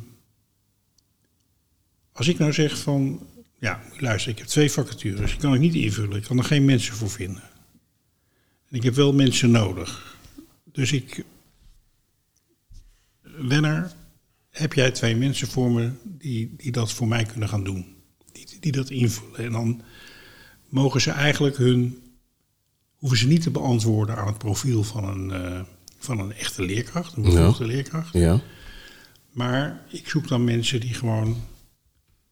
[2.11, 3.27] als ik nou zeg van,
[3.59, 6.65] ja, luister, ik heb twee vacatures, die kan ik niet invullen, ik kan er geen
[6.65, 7.43] mensen voor vinden.
[8.69, 10.17] En ik heb wel mensen nodig.
[10.71, 11.23] Dus ik,
[13.21, 13.91] Wenner,
[14.49, 17.95] heb jij twee mensen voor me die, die dat voor mij kunnen gaan doen?
[18.31, 19.37] Die, die dat invullen.
[19.37, 19.81] En dan
[20.69, 22.01] mogen ze eigenlijk hun,
[22.95, 25.61] hoeven ze niet te beantwoorden aan het profiel van een, eh,
[25.97, 28.13] van een echte leerkracht, een bevoegde leerkracht.
[28.13, 28.41] Ja.
[29.31, 31.37] Maar ik zoek dan mensen die gewoon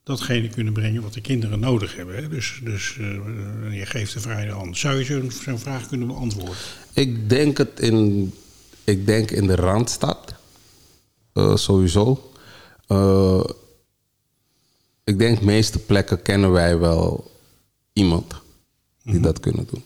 [0.06, 2.16] datgene kunnen brengen wat de kinderen nodig hebben.
[2.16, 2.30] Hè?
[2.30, 4.78] Dus, dus eh, je geeft de vrije hand.
[4.78, 5.04] Zou je
[5.44, 6.56] zo'n vraag kunnen beantwoorden?
[6.94, 8.34] Ik denk het in,
[8.84, 10.36] ik denk in de Randstad.
[11.34, 12.32] Eh, sowieso.
[12.88, 13.44] Eh,
[15.04, 17.32] ik denk de meeste plekken kennen wij wel
[17.94, 18.34] iemand
[19.04, 19.84] die dat kunnen doen.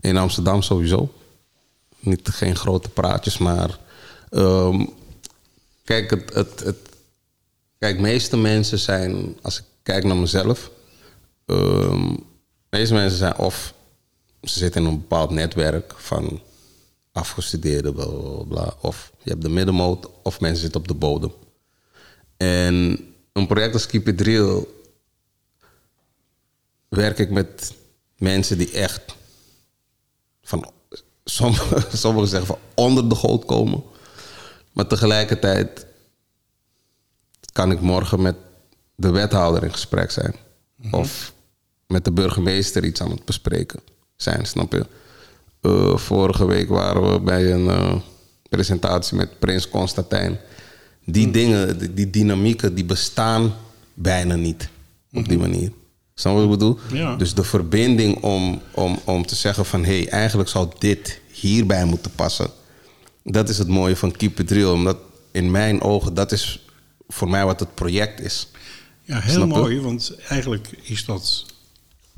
[0.00, 1.12] In Amsterdam sowieso.
[1.98, 3.78] Niet, geen grote praatjes, maar...
[4.30, 4.86] ehm,
[5.84, 6.93] kijk, het, het, het,
[7.84, 9.36] kijk, meeste mensen zijn...
[9.42, 10.70] Als ik kijk naar mezelf...
[11.46, 12.14] ehm,
[12.70, 13.74] meeste mensen zijn of
[14.42, 16.40] ze zitten in een bepaald netwerk van
[17.12, 18.74] afgestudeerden, bla, bla, bla.
[18.80, 21.32] Of je hebt de middenmoot, of mensen zitten op de bodem.
[22.36, 22.98] En
[23.32, 24.66] een project als Keep It Real
[26.88, 27.74] werk ik met
[28.18, 29.14] mensen die echt
[30.42, 30.70] van,
[31.24, 33.82] sommigen zeggen van onder de goot komen.
[34.72, 35.86] Maar tegelijkertijd
[37.54, 38.34] kan ik morgen met
[38.94, 40.34] de wethouder in gesprek zijn.
[40.90, 41.32] Of
[41.86, 43.80] met de burgemeester iets aan het bespreken
[44.16, 44.86] zijn, snap je?
[45.60, 47.94] Eh, vorige week waren we bij een eh,
[48.48, 50.38] presentatie met Prins Constantijn.
[51.04, 53.54] Die dingen, die, die dynamieken, die bestaan
[53.94, 54.68] bijna niet
[55.12, 55.72] op die manier.
[56.14, 56.78] Snap je wat ik bedoel?
[56.92, 57.16] Ja.
[57.16, 59.84] Dus de verbinding om, om, om te zeggen van...
[59.84, 62.50] hé, hey, eigenlijk zou dit hierbij moeten passen.
[63.22, 64.72] Dat is het mooie van Keep It Real.
[64.72, 64.98] Omdat
[65.30, 66.63] in mijn ogen, dat is
[67.08, 68.48] voor mij wat het project is.
[69.02, 69.54] Ja, heel Snap je?
[69.54, 71.46] mooi, want eigenlijk is dat,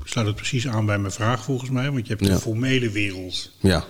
[0.03, 1.91] sluit het precies aan bij mijn vraag volgens mij.
[1.91, 2.33] Want je hebt Ja.
[2.33, 3.85] de formele wereld Ja,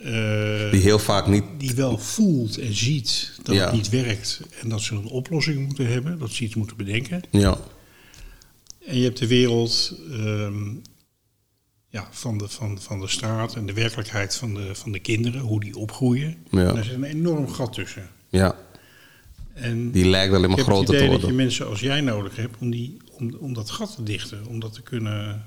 [0.00, 1.44] eh, die heel vaak niet...
[1.58, 3.64] die wel voelt en ziet dat Ja.
[3.64, 4.40] het niet werkt.
[4.62, 7.22] En dat ze een oplossing moeten hebben, dat ze iets moeten bedenken.
[7.30, 7.58] Ja,
[8.86, 10.66] En je hebt de wereld ehm,
[11.88, 15.40] ja, van, de, van, van de straat en de werkelijkheid van de, van de kinderen,
[15.40, 16.36] hoe die opgroeien.
[16.50, 16.58] Ja.
[16.68, 18.08] En daar zit een enorm gat tussen.
[18.28, 18.56] ja,
[19.60, 21.36] En die lijkt alleen ik maar heb groter te idee dat je worden.
[21.36, 24.72] mensen als jij nodig hebt om, die, om, om dat gat te dichten, om dat
[24.72, 25.44] te kunnen,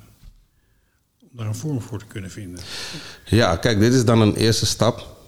[1.22, 2.60] om daar een vorm voor te kunnen vinden.
[3.26, 5.20] Ja, kijk, dit is dan een eerste stap.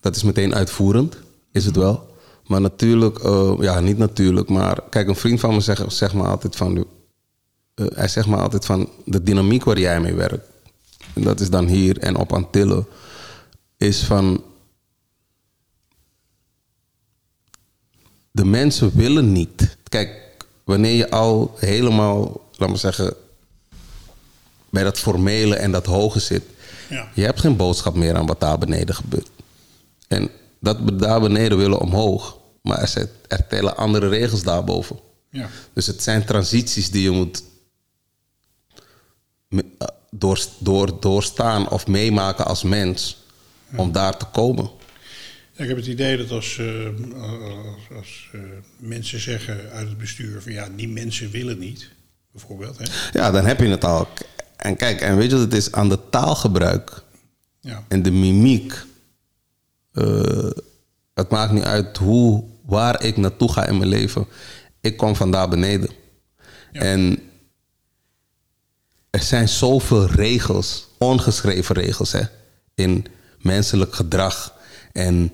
[0.00, 1.16] Dat is meteen uitvoerend,
[1.52, 2.14] is het wel.
[2.46, 6.22] Maar natuurlijk, eh, ja, niet natuurlijk, maar kijk, een vriend van me zegt, zegt me
[6.22, 6.86] altijd van,
[7.74, 10.46] eh, hij zegt me altijd van de dynamiek waar jij mee werkt.
[11.14, 12.86] En dat is dan hier en op Antillen,
[13.76, 14.42] is van
[18.36, 19.76] de mensen willen niet.
[19.88, 20.10] Kijk,
[20.64, 23.14] wanneer je al helemaal, laat maar zeggen,
[24.70, 26.42] bij dat formele en dat hoge zit,
[26.88, 27.08] Ja.
[27.14, 29.28] je hebt geen boodschap meer aan wat daar beneden gebeurt.
[30.08, 30.30] En
[30.60, 34.98] dat we daar beneden willen omhoog, maar er, zijn, er tellen andere regels daarboven.
[35.30, 35.48] Ja.
[35.72, 37.42] Dus het zijn transities die je moet
[39.48, 39.58] eh,
[40.10, 43.24] door, door, doorstaan of meemaken als mens
[43.76, 44.70] om daar te komen.
[45.56, 46.86] Ik heb het idee dat als, eh,
[47.22, 48.40] als, als eh,
[48.78, 51.90] mensen zeggen uit het bestuur van ja, die mensen willen niet,
[52.32, 52.78] bijvoorbeeld.
[52.78, 52.84] Hè?
[53.12, 54.08] Ja, dan heb je het al.
[54.56, 55.72] En kijk, en weet je wat het is?
[55.72, 57.02] Aan de taalgebruik
[57.60, 57.84] Ja.
[57.88, 58.74] en de mimiek.
[59.92, 60.50] eh,
[61.14, 64.26] het maakt niet uit hoe, waar ik naartoe ga in mijn leven.
[64.80, 65.90] Ik kom van daar beneden.
[66.72, 66.80] Ja.
[66.80, 67.18] En
[69.10, 72.22] er zijn zoveel regels, ongeschreven regels, hè,
[72.74, 73.06] in
[73.40, 74.54] menselijk gedrag
[74.92, 75.32] en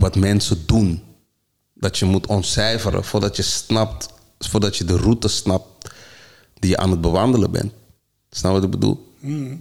[0.00, 1.02] wat mensen doen.
[1.74, 5.90] Dat je moet ontcijferen voordat je snapt, voordat je de route snapt
[6.54, 7.72] die je aan het bewandelen bent.
[8.30, 9.14] Snap je wat ik bedoel?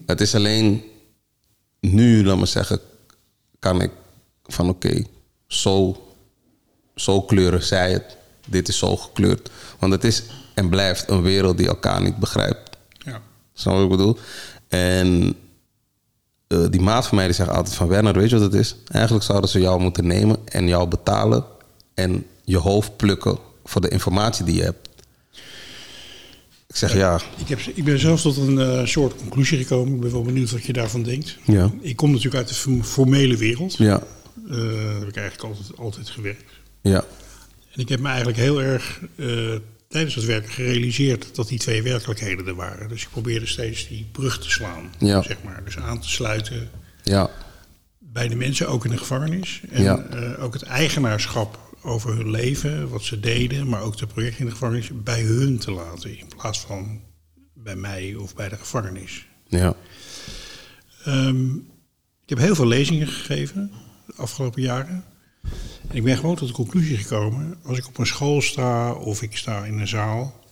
[0.05, 0.83] Het is alleen
[1.79, 2.79] nu, laat maar zeggen,
[3.59, 3.91] kan ik
[4.45, 5.03] van oké,
[5.47, 6.03] zo,
[6.95, 8.17] zo kleuren zij het.
[8.47, 9.49] Dit is zo gekleurd.
[9.79, 10.23] Want het is
[10.53, 12.77] en blijft een wereld die elkaar niet begrijpt.
[12.89, 13.21] Ja.
[13.53, 14.17] Snap je wat ik bedoel?
[14.67, 15.35] En
[16.49, 17.87] eh, die maat van mij die zegt altijd van...
[17.87, 18.75] Werner, weet je wat het is?
[18.87, 21.45] Eigenlijk zouden ze jou moeten nemen en jou betalen...
[21.93, 24.87] en je hoofd plukken voor de informatie die je hebt.
[26.67, 29.93] Ik zeg ja, Ik, heb, ik ben zelf tot een eh, soort conclusie gekomen.
[29.95, 31.37] Ik ben wel benieuwd wat je daarvan denkt.
[31.45, 31.71] Ja.
[31.81, 33.77] Ik kom natuurlijk uit de form- formele wereld.
[33.77, 34.01] ja,
[34.49, 36.43] Eh, daar heb ik eigenlijk altijd, altijd gewerkt.
[36.81, 37.03] ja,
[37.73, 39.27] En ik heb me eigenlijk heel erg eh,
[39.89, 42.89] tijdens het werk gerealiseerd dat die twee werkelijkheden er waren.
[42.89, 45.21] Dus ik probeerde steeds die brug te slaan, Ja.
[45.21, 45.63] zeg maar.
[45.63, 46.69] Dus aan te sluiten
[47.03, 47.29] ja,
[47.99, 49.61] bij de mensen, ook in de gevangenis.
[49.69, 49.97] En Ja.
[50.05, 54.45] eh, ook het eigenaarschap over hun leven, wat ze deden, maar ook de projecten in
[54.45, 56.17] de gevangenis, bij hun te laten.
[56.17, 57.01] In plaats van
[57.53, 59.25] bij mij of bij de gevangenis.
[59.47, 59.75] ja,
[61.05, 61.55] Ehm,
[62.23, 63.71] ik heb heel veel lezingen gegeven
[64.05, 65.03] de afgelopen jaren.
[65.91, 69.37] Ik ben gewoon tot de conclusie gekomen, als ik op een school sta of ik
[69.37, 70.43] sta in een zaal,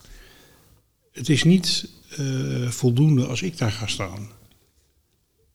[1.12, 4.30] het is niet eh, voldoende als ik daar ga staan.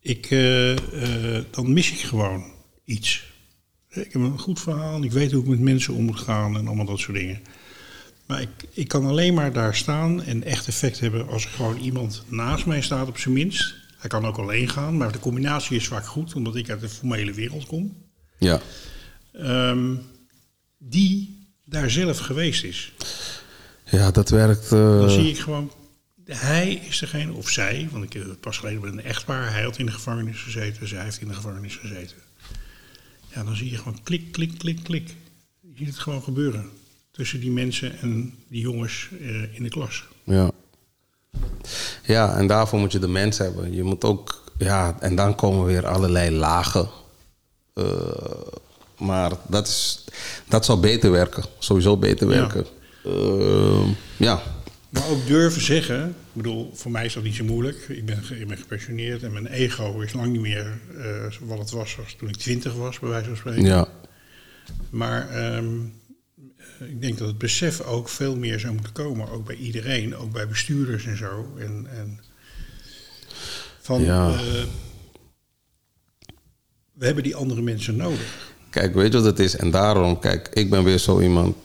[0.01, 2.45] Ik, eh, eh, dan mis ik gewoon
[2.85, 3.31] iets.
[3.89, 6.67] Ik heb een goed verhaal ik weet hoe ik met mensen om moet gaan en
[6.67, 7.41] allemaal dat soort dingen.
[8.27, 11.79] Maar ik, ik kan alleen maar daar staan en echt effect hebben als er gewoon
[11.79, 13.75] iemand naast mij staat, op zijn minst.
[13.99, 16.89] Hij kan ook alleen gaan, maar de combinatie is vaak goed, omdat ik uit de
[16.89, 17.97] formele wereld kom.
[18.39, 18.61] ja,
[19.33, 19.95] Ehm,
[20.79, 22.93] die daar zelf geweest is.
[23.85, 24.73] ja, dat werkt.
[24.73, 25.71] eh, Dan zie ik gewoon,
[26.25, 29.63] hij is degene, of zij, want ik heb het pas geleden met een echtpaar, hij
[29.63, 32.17] had in de gevangenis gezeten, zij heeft in de gevangenis gezeten.
[33.35, 35.09] Ja, dan zie je gewoon klik, klik, klik, klik.
[35.61, 36.71] Je ziet het gewoon gebeuren
[37.11, 40.05] tussen die mensen en die jongens eh, in de klas.
[40.25, 40.51] Ja.
[42.07, 43.73] Ja, en daarvoor moet je de mens hebben.
[43.75, 46.89] Je moet ook, ja, en dan komen weer allerlei lagen.
[47.75, 47.85] Eh,
[49.03, 50.05] maar dat, is,
[50.49, 51.45] dat zal beter werken.
[51.59, 52.35] Sowieso beter Ja.
[52.35, 52.67] werken.
[53.05, 54.43] Eh, ja,
[54.89, 57.77] Maar ook durven zeggen, ik bedoel, voor mij is dat niet zo moeilijk.
[57.89, 61.71] Ik ben, ik ben gepensioneerd en mijn ego is lang niet meer eh, wat het
[61.71, 63.65] was als toen ik twintig was, bij wijze van spreken.
[63.65, 63.89] ja,
[64.91, 65.67] Maar ehm,
[66.79, 70.17] eh, ik denk dat het besef ook veel meer zou moeten komen, ook bij iedereen,
[70.17, 71.55] ook bij bestuurders en zo.
[71.59, 72.21] En, en
[73.81, 74.29] van, Ja.
[74.33, 74.41] eh,
[76.93, 78.52] we hebben die andere mensen nodig.
[78.73, 79.57] Kijk, weet je wat het is?
[79.57, 81.57] En daarom, kijk, ik ben weer zo iemand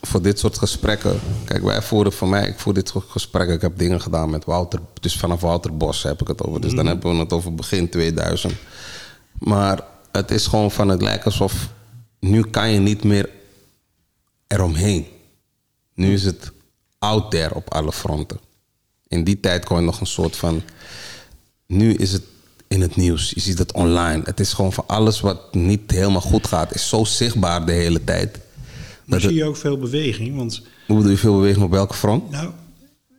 [0.00, 1.20] voor dit soort gesprekken.
[1.44, 3.54] Kijk, wij voeren voor mij, ik voer dit soort gesprekken.
[3.54, 6.60] Ik heb dingen gedaan met Wouter, dus vanaf Wouter Bos heb ik het over.
[6.60, 8.54] Dus dan hebben we het over begin 2000.
[9.38, 11.68] Maar het is gewoon van het lijkt alsof
[12.20, 13.30] nu kan je niet meer
[14.46, 15.06] eromheen.
[15.94, 16.52] Nu is het
[16.98, 18.38] out there op alle fronten.
[19.08, 20.62] In die tijd kon je nog een soort van.
[21.66, 22.22] Nu is het
[22.68, 23.30] in het nieuws.
[23.30, 24.22] Je ziet het online.
[24.24, 28.04] Het is gewoon van alles wat niet helemaal goed gaat, is zo zichtbaar de hele
[28.04, 28.38] tijd.
[29.04, 32.30] Maar zie je ook veel beweging, want hoe bedoel je veel beweging op welke front?
[32.30, 32.50] Nou,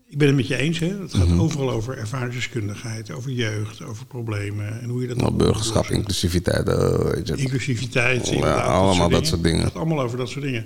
[0.09, 0.79] ik ben het met je eens.
[0.79, 0.87] Hè?
[1.01, 1.39] Het gaat Mhm.
[1.39, 6.99] overal over ervaringsdeskundigheid, over jeugd, over problemen en hoe je dat Nou, burgerschap, inclusiviteit, eh,
[6.99, 7.35] weet je.
[7.35, 9.59] inclusiviteit, Ja, allemaal dat soort dingen.
[9.63, 10.65] Het gaat allemaal over dat soort dingen.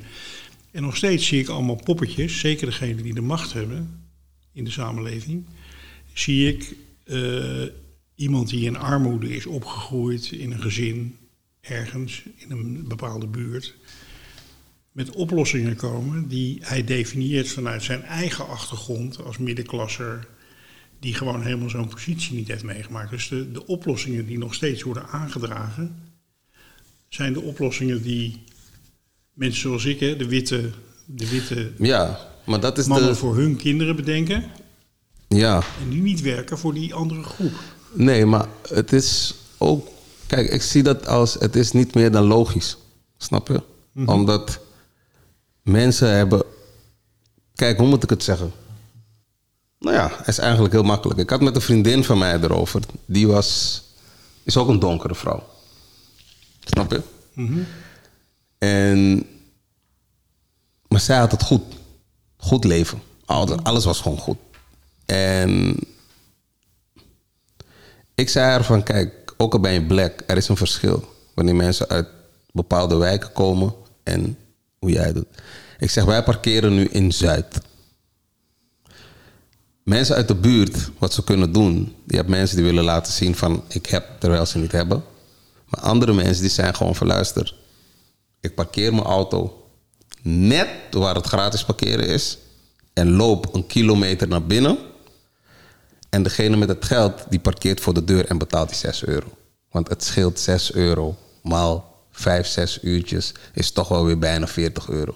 [0.71, 4.01] En nog steeds zie ik allemaal poppetjes, zeker degenen die de macht hebben
[4.53, 5.45] in de samenleving,
[6.13, 6.75] zie ik
[7.05, 7.17] eh,
[8.21, 11.17] iemand die in armoede is opgegroeid in een gezin,
[11.61, 13.75] ergens in een bepaalde buurt,
[14.91, 20.27] met oplossingen komen die hij definieert vanuit zijn eigen achtergrond als middenklasser,
[20.99, 23.09] die gewoon helemaal zo'n positie niet heeft meegemaakt.
[23.09, 25.95] Dus de, de oplossingen die nog steeds worden aangedragen,
[27.09, 28.43] zijn de oplossingen die
[29.33, 30.69] mensen zoals ik, hè, de witte,
[31.05, 33.15] de witte Ja, maar dat is mannen de.
[33.15, 34.43] voor hun kinderen bedenken.
[35.27, 37.79] Ja, En die niet werken voor die andere groep.
[37.93, 39.87] Nee, maar het is ook.
[40.27, 41.33] Kijk, ik zie dat als.
[41.33, 42.77] Het is niet meer dan logisch.
[43.17, 43.63] Snap je?
[44.05, 44.59] Omdat
[45.61, 46.43] mensen hebben.
[47.55, 48.51] Kijk, hoe moet ik het zeggen?
[49.79, 51.19] Nou ja, het is eigenlijk heel makkelijk.
[51.19, 52.81] Ik had met een vriendin van mij erover.
[53.05, 53.81] Die was.
[54.43, 55.43] Is ook een donkere vrouw.
[56.59, 57.01] Snap je?
[58.57, 59.25] En.
[60.87, 61.61] Maar zij had het goed.
[62.37, 63.01] Goed leven.
[63.63, 64.37] Alles was gewoon goed.
[65.05, 65.79] En.
[68.21, 71.05] Ik zei haar van, kijk, ook al ben je black, er is een verschil.
[71.33, 72.07] Wanneer mensen uit
[72.51, 74.37] bepaalde wijken komen en
[74.79, 75.27] hoe jij doet.
[75.79, 77.61] Ik zeg, wij parkeren nu in Zuid.
[79.83, 81.95] mensen uit de buurt, wat ze kunnen doen.
[82.07, 85.03] Je hebt mensen die willen laten zien van ik heb terwijl ze niet hebben.
[85.65, 87.25] Maar andere mensen die zijn gewoon van.
[88.39, 89.67] Ik parkeer mijn auto
[90.21, 92.37] net waar het gratis parkeren is.
[92.93, 94.77] En loop een kilometer naar binnen.
[96.11, 99.27] En degene met het geld die parkeert voor de deur en betaalt die 6 euro.
[99.69, 104.89] Want het scheelt 6 euro maal 5, 6 uurtjes is toch wel weer bijna 40
[104.89, 105.15] euro.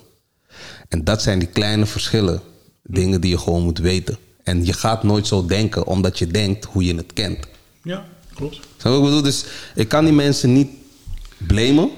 [0.89, 2.41] En dat zijn die kleine verschillen.
[2.83, 4.17] Dingen die je gewoon moet weten.
[4.43, 7.47] En je gaat nooit zo denken omdat je denkt hoe je het kent.
[7.83, 8.59] Ja, klopt.
[8.81, 9.21] Wat ik bedoel?
[9.21, 10.69] Dus ik kan die mensen niet
[11.37, 11.89] blamen.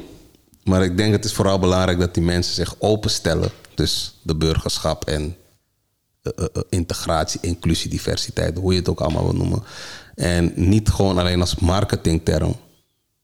[0.63, 3.49] Maar ik denk het is vooral belangrijk dat die mensen zich openstellen.
[3.73, 5.35] Dus de burgerschap en
[6.35, 9.63] eh, eh, eh, integratie, inclusie, diversiteit, hoe je het ook allemaal wil noemen.
[10.15, 12.55] En niet gewoon alleen als marketingterm,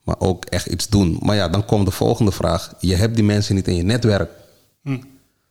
[0.03, 1.17] maar ook echt iets doen.
[1.21, 2.73] Maar ja, dan komt de volgende vraag.
[2.79, 4.29] Je hebt die mensen niet in je netwerk.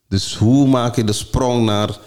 [0.08, 1.98] Dus hoe maak je de sprong naar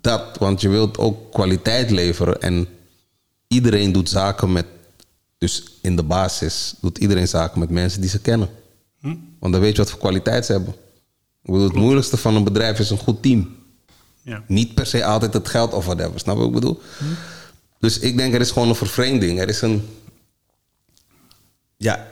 [0.00, 0.36] dat?
[0.38, 2.68] Want je wilt ook kwaliteit leveren en
[3.48, 4.66] iedereen doet zaken met,
[5.38, 8.48] dus in de basis doet iedereen zaken met mensen die ze kennen.
[9.38, 10.74] Want dan weet je wat voor kwaliteit ze hebben.
[11.42, 13.56] Ik bedoel, het moeilijkste van een bedrijf is een goed team.
[14.28, 14.42] Ja.
[14.46, 16.20] Niet per se altijd het geld of whatever.
[16.20, 16.80] Snap wat ik bedoel?
[17.78, 19.40] Dus ik denk er is gewoon een vervreemding.
[19.40, 19.88] Er is een.
[21.76, 22.08] Ja,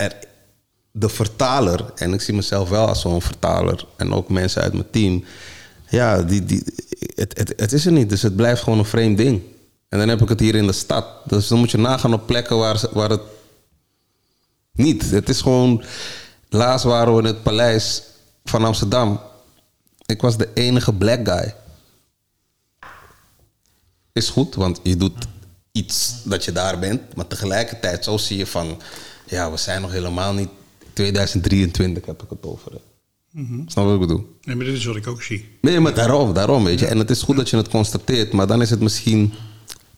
[0.91, 4.91] de vertaler, en ik zie mezelf wel als zo'n vertaler, en ook mensen uit mijn
[4.91, 5.25] team.
[5.89, 6.65] Ja, die, die,
[7.15, 8.09] het, het, het is er niet.
[8.09, 9.43] Dus het blijft gewoon een vreemd ding.
[9.89, 11.07] En dan heb ik het hier in de stad.
[11.25, 13.23] Dus dan moet je nagaan op plekken waar, waar het
[14.73, 15.11] niet.
[15.11, 15.85] Het is gewoon.
[16.49, 18.03] Laatst waren we in het paleis
[18.45, 19.21] van Amsterdam.
[20.07, 21.55] Ik was de enige black guy.
[24.17, 25.27] Is goed, want je doet
[25.73, 27.15] iets dat je daar bent.
[27.17, 28.81] Maar tegelijkertijd, zo zie je van...
[29.27, 30.49] Ja, we zijn nog helemaal niet...
[30.93, 32.73] 2023 heb ik het over.
[32.73, 32.79] hè.
[33.67, 34.37] Snap je wat ik bedoel?
[34.43, 35.59] Nee, maar dit is wat ik ook zie.
[35.61, 36.87] Nee, maar daarom, daarom, weet je.
[36.87, 39.33] En het is goed dat je het constateert, maar dan is het misschien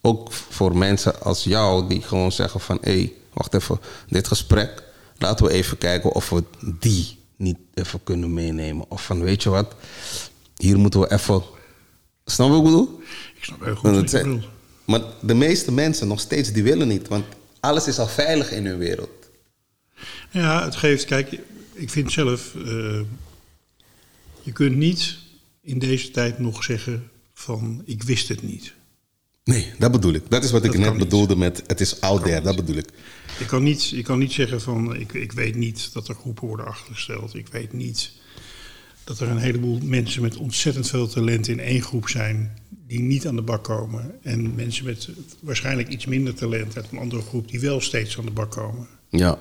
[0.01, 2.79] ook voor mensen als jou die gewoon zeggen van...
[2.81, 4.83] hé, hey, wacht even, dit gesprek,
[5.19, 6.45] laten we even kijken of we
[6.79, 8.85] die niet even kunnen meenemen.
[8.89, 9.75] Of van, weet je wat,
[10.57, 11.43] hier moeten we even...
[12.25, 13.01] Snap wat ik bedoel?
[13.39, 14.49] Ik snap heel goed wat je bedoelt.
[14.85, 17.09] maar de meeste mensen nog steeds, die willen niet.
[17.09, 17.25] Want
[17.61, 19.11] alles is al veilig in hun wereld.
[20.31, 21.39] Ja, het geeft, kijk,
[21.73, 23.01] ik vind zelf, eh,
[24.43, 25.17] je kunt niet
[25.63, 28.73] in deze tijd nog zeggen van ik wist het niet.
[29.45, 30.23] Nee, dat bedoel ik.
[30.29, 30.99] Dat is wat ik net niet.
[30.99, 32.41] bedoelde met het is out there.
[32.41, 32.89] Dat bedoel ik.
[33.39, 36.47] Je kan niet, je kan niet zeggen van ik, ik weet niet dat er groepen
[36.47, 37.35] worden achtergesteld.
[37.35, 38.13] Ik weet niet
[39.05, 42.59] dat er een heleboel mensen met ontzettend veel talent in één groep zijn
[42.89, 44.15] die niet aan de bak komen.
[44.23, 45.09] En mensen met
[45.41, 48.87] waarschijnlijk iets minder talent uit een andere groep die wel steeds aan de bak komen.
[49.11, 49.39] Ja.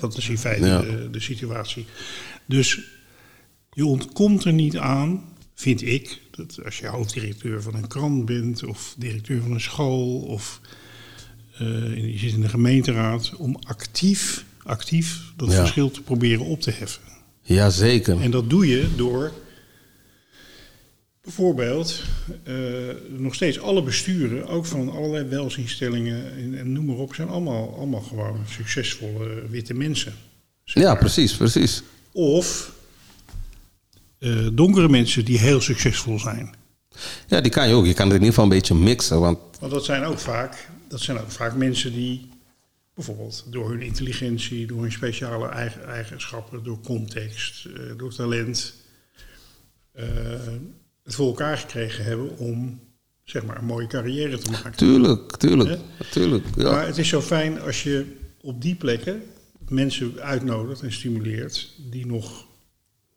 [0.00, 0.80] Dat is in feite Ja.
[0.80, 1.86] de, de situatie.
[2.46, 2.80] Dus
[3.72, 5.24] je ontkomt er niet aan,
[5.54, 10.20] vind ik, dat als je hoofddirecteur van een krant bent, of directeur van een school,
[10.20, 10.60] of
[11.58, 15.54] eh, je zit in de gemeenteraad, om actief, actief dat Ja.
[15.58, 17.02] verschil te proberen op te heffen.
[17.42, 18.20] Jazeker.
[18.20, 19.32] En dat doe je door
[21.22, 22.02] bijvoorbeeld
[22.44, 22.54] eh,
[23.08, 27.76] nog steeds alle besturen, ook van allerlei welzijnstellingen en, en noem maar op, zijn allemaal,
[27.76, 30.14] allemaal gewoon succesvolle witte mensen.
[30.64, 31.82] zeg Ja, precies, precies.
[32.12, 32.72] Of
[34.18, 36.54] eh, donkere mensen die heel succesvol zijn.
[37.26, 37.86] Ja, die kan je ook.
[37.86, 39.20] Je kan het in ieder geval een beetje mixen.
[39.20, 42.28] Want Want dat zijn ook vaak, dat zijn ook vaak mensen die
[42.94, 48.74] bijvoorbeeld door hun intelligentie, door hun speciale eigen, eigenschappen, door context, eh, door talent,
[51.02, 52.80] het voor elkaar gekregen hebben om
[53.24, 54.72] zeg maar een mooie carrière te maken.
[54.76, 55.78] tuurlijk, tuurlijk,
[56.10, 56.44] tuurlijk.
[56.56, 56.70] Ja.
[56.70, 59.22] Maar het is zo fijn als je op die plekken
[59.68, 62.46] mensen uitnodigt en stimuleert die nog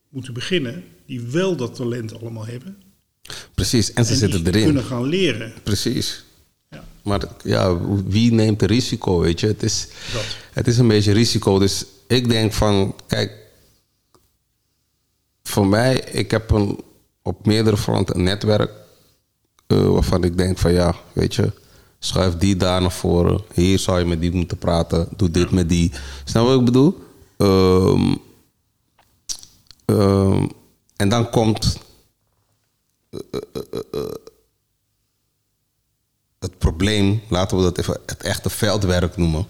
[0.09, 2.77] moeten beginnen, die wel dat talent allemaal hebben.
[3.53, 4.63] precies, en ze en zitten erin.
[4.63, 5.53] kunnen gaan leren.
[5.63, 6.23] Precies.
[6.69, 6.83] Ja.
[7.03, 9.47] Maar ja, wie neemt de risico, weet je?
[9.47, 10.25] Het is, Dat.
[10.53, 11.59] het is een beetje risico.
[11.59, 13.31] Dus ik denk van, kijk,
[15.43, 16.79] voor mij, ik heb een,
[17.25, 18.71] op meerdere fronten een netwerk
[19.67, 21.51] eh, waarvan ik denk van ja, weet je,
[21.99, 23.41] schuif die daar naar voren.
[23.53, 25.07] Hier zou je met die moeten praten.
[25.15, 25.91] Doe dit met die.
[26.23, 27.03] Snap wat ik bedoel?
[27.37, 28.15] Ehm,
[29.85, 30.47] ehm,
[30.95, 31.77] en dan komt
[36.39, 39.45] het probleem, laten we dat even het echte veldwerk noemen.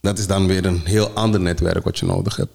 [0.00, 2.52] Dat is dan weer een heel ander netwerk wat je nodig hebt.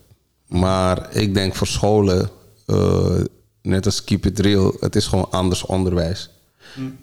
[0.47, 2.29] Maar ik denk voor scholen,
[2.65, 3.19] eh,
[3.67, 6.29] net als Keep It Real, het is gewoon anders onderwijs.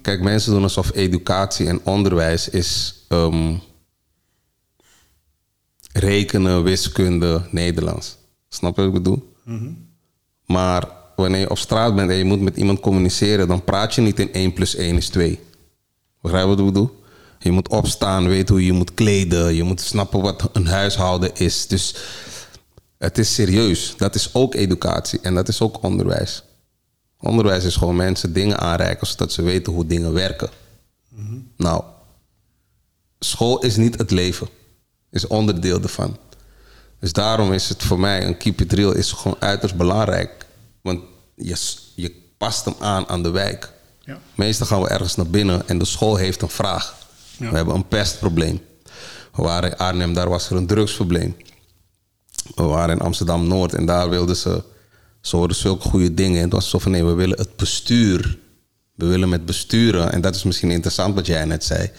[0.03, 3.55] Kijk, mensen doen alsof educatie en onderwijs is ehm,
[5.93, 8.17] rekenen, wiskunde, Nederlands.
[8.49, 9.33] Snap je wat ik bedoel?
[10.47, 14.01] Maar wanneer je op straat bent en je moet met iemand communiceren, dan praat je
[14.01, 15.41] niet in 1 plus 1 is 2.
[16.21, 17.03] Begrijp je wat ik bedoel?
[17.39, 21.67] Je moet opstaan, weten hoe je moet kleden, je moet snappen wat een huishouden is.
[21.67, 21.95] Dus
[22.99, 23.95] het is serieus.
[23.97, 26.43] Dat is ook educatie en dat is ook onderwijs.
[27.25, 30.51] Onderwijs is gewoon mensen dingen aanreiken zodat ze weten hoe dingen werken.
[31.57, 31.83] Nou,
[33.19, 34.49] school is niet het leven,
[35.11, 36.17] is onderdeel ervan.
[36.99, 40.47] Dus daarom is het voor mij, een keep it real is gewoon uiterst belangrijk.
[40.83, 41.01] Want
[41.35, 41.57] je,
[41.95, 43.73] je past hem aan aan de wijk.
[44.01, 44.19] Ja.
[44.35, 46.95] Meestal gaan we ergens naar binnen en de school heeft een vraag.
[47.37, 47.51] Ja.
[47.51, 48.61] We hebben een pestprobleem.
[49.35, 51.37] We waren in Arnhem, daar was er een drugsprobleem.
[52.55, 54.63] We waren in Amsterdam-Noord en daar wilden ze...
[55.25, 56.37] Ze hoorden zulke goede dingen.
[56.37, 58.39] En het was zo van, nee, we willen het bestuur.
[58.95, 60.13] We willen met besturen.
[60.13, 61.91] En dat is misschien interessant wat jij net zei.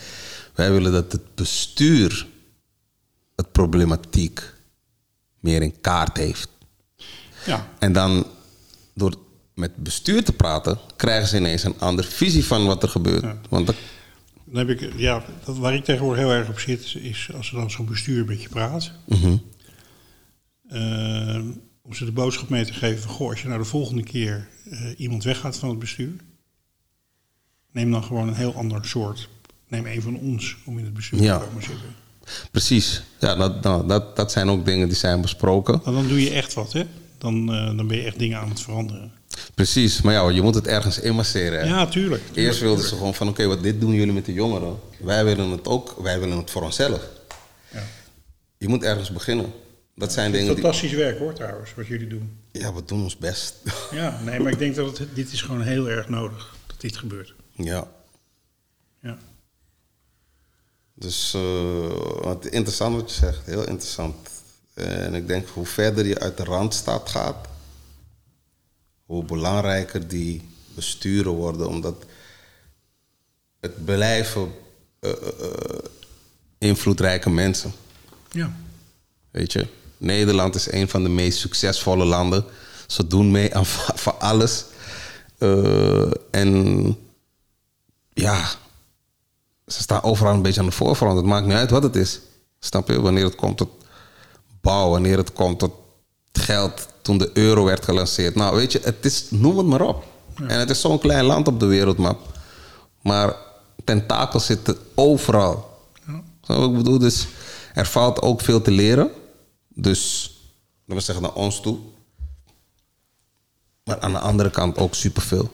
[0.53, 2.27] Wij willen dat het bestuur
[3.35, 4.53] het problematiek
[5.39, 6.49] meer in kaart heeft.
[7.45, 8.25] Ja, En dan
[8.93, 9.15] door
[9.53, 13.25] met bestuur te praten, krijgen ze ineens een andere visie van wat er gebeurt.
[13.49, 13.75] Want dat,
[14.45, 17.55] dan heb ik, ja dat, waar ik tegenwoordig heel erg op zit, is als er
[17.55, 18.91] dan zo'n bestuur met je praat.
[19.05, 19.37] Mhm.
[20.67, 21.41] eh,
[21.85, 24.47] om ze de boodschap mee te geven van, goh, als je nou de volgende keer
[24.69, 26.11] eh, iemand weggaat van het bestuur,
[27.71, 29.29] neem dan gewoon een heel ander soort.
[29.67, 31.37] Neem een van ons om in het bestuur Ja.
[31.39, 31.95] te komen zitten.
[32.51, 33.03] precies.
[33.19, 35.81] Ja, dat, nou, dat, dat zijn ook dingen die zijn besproken.
[35.83, 36.83] Nou, dan doe je echt wat, hè?
[37.17, 39.11] Dan, eh, dan ben je echt dingen aan het veranderen.
[39.53, 41.59] Precies, maar ja, je moet het ergens inmasseren.
[41.59, 41.65] hè.
[41.67, 42.23] Ja, tuurlijk.
[42.33, 44.75] Eerst wilden ze gewoon van, oké, wat dit doen jullie met de jongeren.
[44.99, 47.01] Wij willen het ook, wij willen het voor onszelf.
[47.71, 47.83] Ja.
[48.57, 49.45] Je moet ergens beginnen.
[49.95, 50.63] Dat zijn dingen die...
[50.63, 52.39] Fantastisch werk hoor trouwens, wat jullie doen.
[52.51, 53.55] Ja, we doen ons best.
[53.91, 56.97] Ja, nee, maar ik denk dat het, dit is gewoon heel erg nodig dat dit
[56.97, 57.33] gebeurt.
[57.51, 57.91] ja.
[59.01, 59.17] Ja.
[60.93, 64.29] Dus uh, wat interessant wat je zegt, heel interessant.
[64.73, 67.47] En ik denk hoe verder je uit de randstad gaat,
[69.05, 70.41] hoe belangrijker die
[70.75, 72.05] besturen worden, omdat
[73.59, 74.51] het blijven
[75.01, 75.77] uh, uh,
[76.57, 77.71] invloedrijke mensen.
[78.31, 78.55] Ja.
[79.31, 79.67] Weet je,
[80.05, 82.45] Nederland is een van de meest succesvolle landen.
[82.87, 83.65] Ze doen mee aan
[84.05, 84.65] van alles.
[85.39, 86.97] Uh, en
[88.13, 88.49] ja,
[89.67, 91.17] ze staan overal een beetje aan de voorgrond.
[91.17, 92.19] Het maakt niet uit wat het is.
[92.59, 93.01] Snap je?
[93.01, 93.69] Wanneer het komt tot
[94.61, 95.73] bouw, wanneer het komt tot
[96.31, 98.35] geld, toen de euro werd gelanceerd.
[98.35, 100.03] Nou, weet je, het is, noem het maar op.
[100.37, 100.47] Ja.
[100.47, 102.19] En het is zo'n klein land op de wereldmap.
[103.01, 103.35] Maar
[103.83, 105.79] tentakels zitten overal.
[106.07, 106.21] Ja.
[106.41, 107.27] Zo, ik bedoel, dus
[107.73, 109.11] er valt ook veel te leren.
[109.75, 110.31] Dus,
[110.79, 111.77] laten we zeggen, naar ons toe.
[113.83, 115.53] Maar aan de andere kant ook superveel.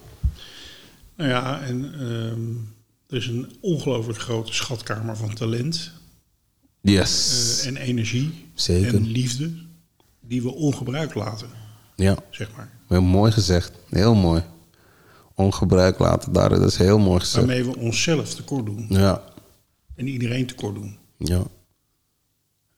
[1.15, 2.75] Nou ja, en um,
[3.07, 5.91] er is een ongelooflijk grote schatkamer van talent.
[6.81, 7.59] Yes.
[7.61, 8.45] Uh, en energie.
[8.53, 8.95] Zeker.
[8.95, 9.53] En liefde.
[10.19, 11.47] Die we ongebruikt laten.
[11.95, 12.17] Ja.
[12.29, 12.71] Zeg maar.
[12.87, 13.71] Heel mooi gezegd.
[13.89, 14.43] Heel mooi.
[15.35, 17.45] Ongebruikt laten, daar, dat is heel mooi gezegd.
[17.45, 18.85] Waarmee we onszelf tekort doen.
[18.89, 19.23] Ja.
[19.95, 20.97] En iedereen tekort doen.
[21.17, 21.43] Ja.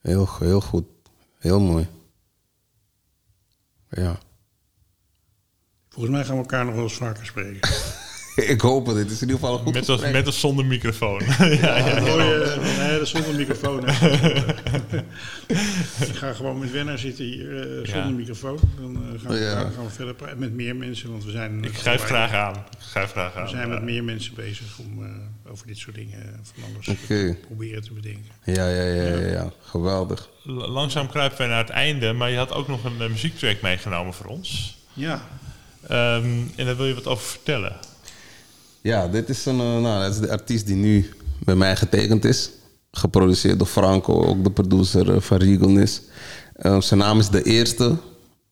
[0.01, 0.85] Heel, heel goed.
[1.43, 1.87] Heel mooi.
[3.89, 4.17] Ja.
[5.89, 7.69] Volgens mij gaan we elkaar nog wel eens vaker spreken.
[8.53, 8.95] ik hoop het.
[8.95, 11.21] Dit is in ieder geval een goed met of, met of zonder microfoon.
[11.39, 11.45] ja,
[11.77, 12.55] ja, ja, ja.
[12.77, 13.87] Nee, dat is zonder microfoon.
[16.09, 18.09] ik ga gewoon met Wenner zitten hier uh, zonder ja.
[18.09, 18.59] microfoon.
[18.79, 21.11] Dan uh, gaan, we, gaan, we, verder praten met meer mensen.
[21.11, 22.55] Want we zijn ik grijp graag aan.
[22.55, 23.43] Ik grijp graag aan.
[23.43, 25.09] We zijn met meer mensen bezig om uh,
[25.51, 27.37] over dit soort dingen van alles okay.
[27.45, 28.31] proberen te bedenken.
[28.43, 29.51] Ja, ja, ja, ja, ja.
[29.61, 30.29] geweldig.
[30.43, 32.13] Langzaam kruipen we naar het einde.
[32.13, 34.77] Maar je had ook nog een uh, muziektrack meegenomen voor ons.
[34.93, 35.27] Ja.
[35.91, 37.75] Um, en daar wil je wat over vertellen.
[38.83, 41.09] Ja, dit is, een, uh, nou, dat is de artiest die nu
[41.39, 42.49] bij mij getekend is.
[42.91, 46.01] Geproduceerd door Franco, ook de producer uh, van Regan is.
[46.61, 47.95] Uh, zijn naam is De Eerste.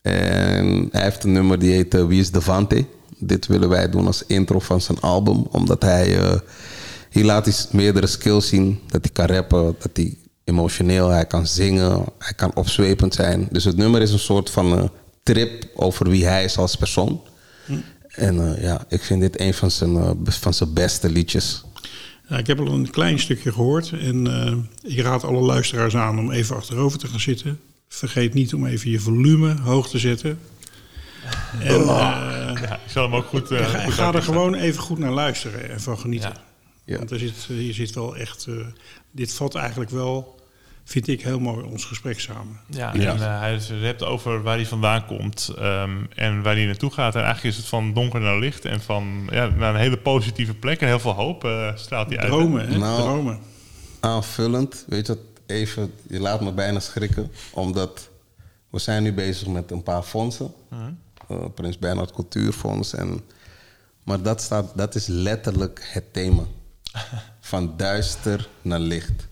[0.02, 2.86] En hij heeft een nummer die heet Wie is Devante.
[3.18, 5.46] Dit willen wij doen als intro van zijn album.
[5.52, 6.40] Omdat hij...
[7.10, 8.80] hier laat hij meerdere skills zien.
[8.88, 13.48] Dat hij kan rappen, dat hij emotioneel, hij kan zingen, hij kan opzwepend zijn.
[13.52, 14.84] Dus het nummer is een soort van uh,
[15.24, 17.22] trip over wie hij is als persoon.
[18.12, 21.64] En uh, ja, ik vind dit een van zijn, uh, van zijn beste liedjes.
[22.28, 23.92] Ja, ik heb al een klein stukje gehoord.
[23.92, 27.60] En uh, ik raad alle luisteraars aan om even achterover te gaan zitten.
[27.88, 30.40] Vergeet niet om even je volume hoog te zetten.
[31.60, 33.48] En, ja, ik zal hem ook goed.
[33.48, 36.30] ga, goed ga er gewoon even goed naar luisteren en van genieten.
[36.30, 36.44] Ja.
[36.86, 36.98] Ja.
[36.98, 38.48] Want er zit, hier zit wel echt.
[39.12, 40.41] dit vat eigenlijk wel
[40.92, 42.60] vind ik heel mooi ons gesprek samen.
[42.66, 43.12] Ja, ja.
[43.12, 47.16] en uh, hij hebt over waar hij vandaan komt um, en waar hij naartoe gaat.
[47.16, 50.54] En eigenlijk is het van donker naar licht en van ja, naar een hele positieve
[50.54, 52.28] plek en heel veel hoop uh, straalt hij uit.
[52.28, 52.78] Dromen, hè?
[52.78, 53.40] Nou, Dromen.
[54.00, 58.10] Aanvullend, weet je wat, even, je laat me bijna schrikken, omdat
[58.70, 60.54] we zijn nu bezig met een paar fondsen.
[60.74, 60.90] Uh -huh.
[61.28, 62.94] eh, Prins Bernhard Cultuurfonds.
[62.94, 63.22] En,
[64.04, 66.44] maar dat, staat, dat is letterlijk het thema.
[67.40, 69.28] Van duister naar licht.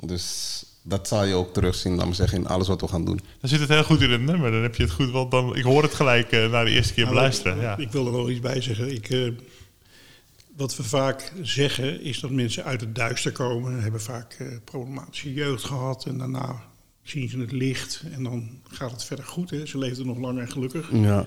[0.00, 3.20] Dus dat zal je ook terugzien, laat me zeggen, in alles wat we gaan doen.
[3.40, 4.50] Dan zit het heel goed in het nummer.
[4.50, 6.94] Dan heb je het goed, want dan, ik hoor het gelijk uh, na de eerste
[6.94, 7.60] keer Nou, beluisteren.
[7.60, 7.76] Ja.
[7.76, 8.94] Ik wil er wel iets bij zeggen.
[8.94, 9.32] Ik, eh,
[10.56, 15.32] wat we vaak zeggen is dat mensen uit het duister komen, hebben vaak eh, problematische
[15.32, 16.62] jeugd gehad en daarna
[17.02, 19.50] zien ze het licht en dan gaat het verder goed.
[19.50, 19.66] Hè?
[19.66, 20.90] Ze leefden nog lang en gelukkig.
[20.92, 21.26] Ja.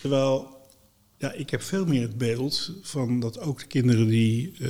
[0.00, 0.57] Terwijl,
[1.18, 4.68] ja, ik heb veel meer het beeld van dat ook de kinderen die, eh,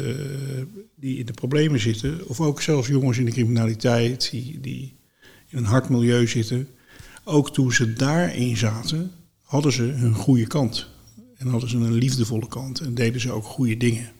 [0.96, 4.96] die in de problemen zitten, of ook zelfs jongens in de criminaliteit, die, die
[5.48, 6.68] in een hard milieu zitten,
[7.24, 9.10] ook toen ze daarin zaten,
[9.42, 10.88] hadden ze hun goede kant.
[11.36, 14.12] En hadden ze een liefdevolle kant en deden ze ook goede dingen.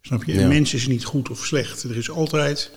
[0.00, 0.32] Snap je?
[0.34, 0.40] Ja.
[0.42, 1.82] Een mens is niet goed of slecht.
[1.82, 2.70] Er is altijd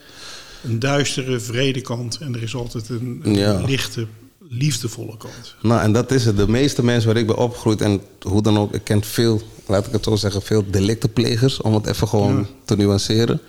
[0.64, 3.60] een duistere, vrede kant en er is altijd een, een Ja.
[3.64, 4.06] lichte,
[4.52, 5.54] liefdevolle kant.
[5.62, 6.36] Nou, en dat is het.
[6.36, 9.86] De meeste mensen waar ik ben opgegroeid, en hoe dan ook, ik ken veel, laat
[9.86, 12.44] ik het zo zeggen, veel delictenplegers, om het even gewoon Ja.
[12.64, 13.40] te nuanceren.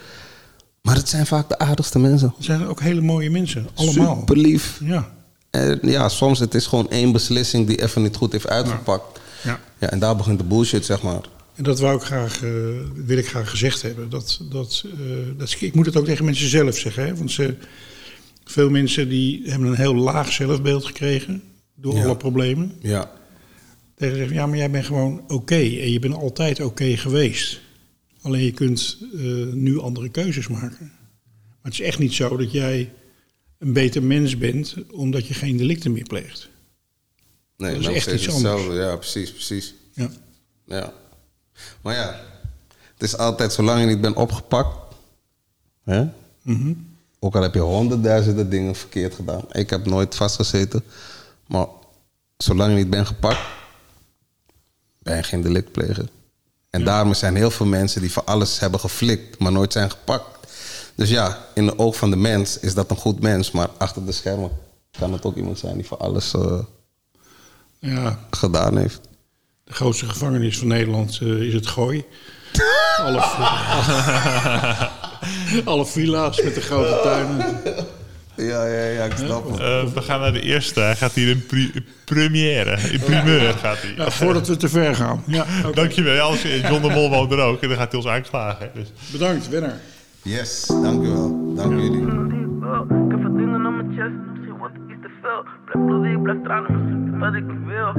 [0.82, 2.34] Maar het zijn vaak de aardigste mensen.
[2.36, 4.16] Het zijn ook hele mooie mensen, allemaal.
[4.20, 4.80] Super lief.
[4.84, 5.12] Ja,
[5.50, 9.20] En ja, soms het is gewoon één beslissing die even niet goed heeft uitgepakt.
[9.44, 9.60] ja.
[9.80, 11.22] Ja, en daar begint de bullshit, zeg maar.
[11.56, 12.50] En dat wou ik graag, eh,
[13.06, 14.10] wil ik graag gezegd hebben.
[14.10, 15.00] Dat, dat, eh,
[15.38, 17.06] dat, ik moet het ook tegen mensen zelf zeggen.
[17.06, 17.16] Hè?
[17.16, 17.56] Want ze,
[18.52, 21.44] veel mensen die hebben een heel laag zelfbeeld gekregen
[21.76, 22.04] door Ja.
[22.04, 22.72] alle problemen.
[22.82, 23.12] Ja.
[23.96, 25.56] Tegen zeggen, ja, maar jij bent gewoon oké.
[25.56, 27.62] en je bent altijd oké geweest.
[28.22, 29.22] Alleen je kunt eh,
[29.54, 30.92] nu andere keuzes maken.
[31.62, 32.92] Maar het is echt niet zo dat jij
[33.58, 34.76] een beter mens bent...
[34.92, 36.50] omdat je geen delicten meer pleegt.
[37.58, 38.44] Nee, Dat is echt iets anders.
[38.44, 38.74] hetzelfde.
[38.80, 39.74] Ja, precies, precies.
[39.94, 40.10] Ja.
[40.66, 40.94] Ja.
[41.82, 42.22] Maar ja,
[42.94, 44.96] het is altijd zolang je niet bent opgepakt.
[45.84, 46.06] Hè?
[46.42, 46.74] Mhm.
[47.24, 49.44] Ook al heb je honderdduizenden dingen verkeerd gedaan.
[49.52, 50.84] Ik heb nooit vastgezeten.
[51.48, 51.68] Maar
[52.38, 53.40] zolang je niet bent gepakt,
[55.00, 56.10] ben je geen delictpleger.
[56.70, 60.48] En daarom zijn heel veel mensen die voor alles hebben geflikt, maar nooit zijn gepakt.
[60.96, 63.52] Dus ja, in de oog van de mens is dat een goed mens.
[63.52, 64.52] Maar achter de schermen
[65.00, 66.60] kan het ook iemand zijn die voor alles eh,
[67.80, 69.02] ja, gedaan heeft.
[69.64, 72.06] De grootste gevangenis van Nederland eh, is het Gooi.
[73.06, 73.22] Alle,
[75.72, 77.46] alle villa's met de grote tuinen.
[78.36, 79.60] Ja, ja, ja, ik snap het.
[79.60, 80.80] Eh, we gaan naar de eerste.
[80.80, 81.72] Hij gaat hier in pri-
[82.06, 82.78] première.
[82.92, 83.94] In primeur gaat hij.
[83.96, 85.24] Ja, voordat we te ver gaan.
[85.38, 85.76] Ja, oké.
[85.76, 86.14] Dankjewel.
[86.14, 87.62] Ja, Als, John de Mol woont er ook.
[87.62, 88.70] En dan gaat hij ons aanklagen.
[88.74, 88.80] hè.
[88.80, 88.92] Dus.
[89.12, 89.78] Bedankt, winnaar.
[90.22, 91.54] Yes, dank u wel.
[91.56, 92.02] Dank jullie.
[92.02, 92.08] Ik
[93.22, 95.44] heb dingen op mijn chest, misschien het iets te veel.
[95.66, 97.94] Blijf bloeden, ik blijf tranen, misschien wat ik wil.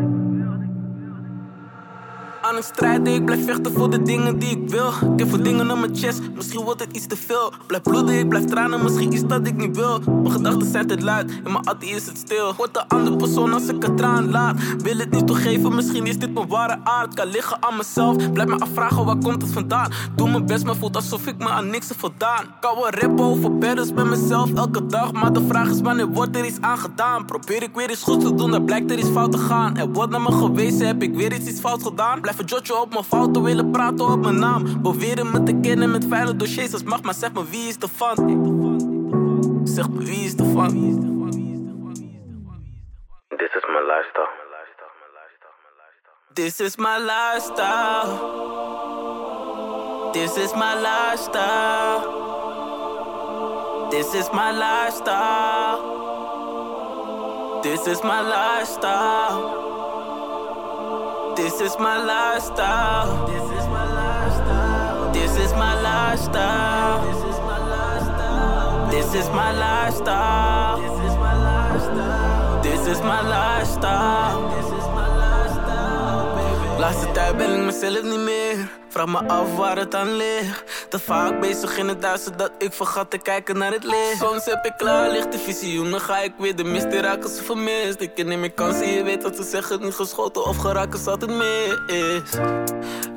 [2.43, 4.88] Aan het strijden, ik blijf vechten voor de dingen die ik wil.
[4.88, 7.53] Ik heb veel dingen op mijn chest, misschien wordt het iets te veel.
[7.66, 9.99] Blijf bloeden, ik blijf tranen, misschien iets dat ik niet wil.
[9.99, 12.55] Mijn gedachten zijn te luid, in mijn attie is het stil.
[12.57, 14.61] Word een andere persoon als ik het traan laat.
[14.82, 17.14] Wil het niet toegeven, misschien is dit mijn ware aard.
[17.14, 19.90] Kan liggen aan mezelf, blijf me afvragen waar komt het vandaan.
[20.16, 22.45] Doe mijn best, maar voelt alsof ik me aan niks heb voldaan.
[22.61, 25.12] Kan wel rappen over battles bij mezelf elke dag.
[25.12, 27.24] Maar de vraag is wanneer wordt er iets aan gedaan?
[27.24, 29.76] Probeer ik weer iets goed te doen, dan blijkt er iets fout te gaan.
[29.76, 32.20] Er wordt naar me gewezen, heb ik weer iets, iets fout gedaan?
[32.39, 34.83] Een jotje op mijn fouten, willen praten op mijn naam.
[34.83, 37.89] Beweren me te kennen met vuile dossiers, dat mag maar zeg me wie is de
[37.89, 38.16] fan?
[39.64, 41.01] Zeg me wie is de fan?
[43.28, 44.41] This is my lifestyle.
[46.35, 48.51] This is my lifestyle.
[50.12, 52.01] This is my lifestyle.
[53.91, 55.80] This is my lifestyle.
[57.62, 59.72] This is my lifestyle.
[61.43, 63.26] This is my lifestyle.
[63.26, 65.11] This is my lifestyle.
[65.12, 67.05] This is my lifestyle.
[67.05, 68.90] This is my lifestyle.
[68.93, 70.78] This is my lifestyle.
[70.78, 72.62] This is my lifestyle.
[72.62, 74.55] This is my lifestyle.
[74.55, 76.38] This is my lifestyle,
[77.34, 77.51] baby.
[78.93, 80.86] Vraag me af waar het aan ligt.
[80.88, 84.18] Te vaak bezig in het duister dat ik vergat te kijken naar het licht.
[84.18, 88.01] Soms heb ik klaar lichte visioenen, ga ik weer de mist in raken ze vermist.
[88.01, 91.26] Ik neem mijn kansen, je weet wat ze zeggen, niet geschoten of geraken als het
[91.26, 92.30] mis.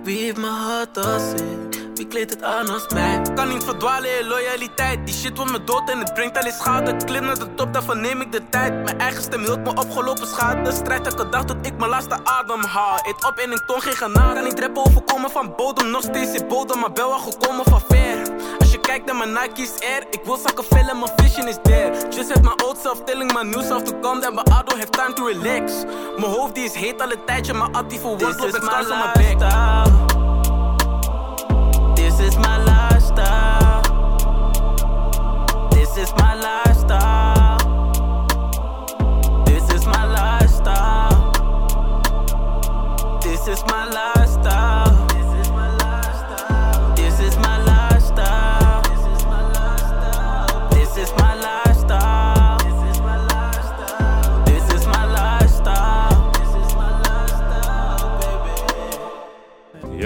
[0.03, 1.84] Wie heeft mijn hart als ik?
[1.95, 3.21] Wie kleedt het aan als mij?
[3.35, 5.05] Kan niet verdwalen in loyaliteit.
[5.05, 6.95] Die shit wordt me dood en het brengt al in schade.
[7.05, 8.83] Klim naar de top, daarvan neem ik de tijd.
[8.83, 10.71] Mijn eigen stem hield me opgelopen schade.
[10.71, 12.99] Strijd elke dag tot ik mijn laatste adem haal.
[13.03, 14.33] Eet op en ik toon geen genade.
[14.33, 15.89] Kan niet rappen overkomen van bodem.
[15.89, 18.17] Nog steeds in bodem, maar wel al gekomen van ver.
[18.59, 20.03] Als je kijkt naar mijn Nike's Air.
[20.09, 22.07] Ik wil zakken vullen, mijn vision is there.
[22.09, 24.19] Just at my old self, telling my new self to come.
[24.19, 25.73] But I don't have time to relax.
[26.17, 27.53] Mijn hoofd die is heet al een tijdje.
[27.53, 30.14] Maar actief voor klop en stars on my back.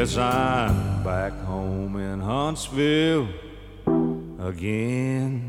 [0.10, 3.28] guess I'm back home in Huntsville
[4.40, 5.49] again.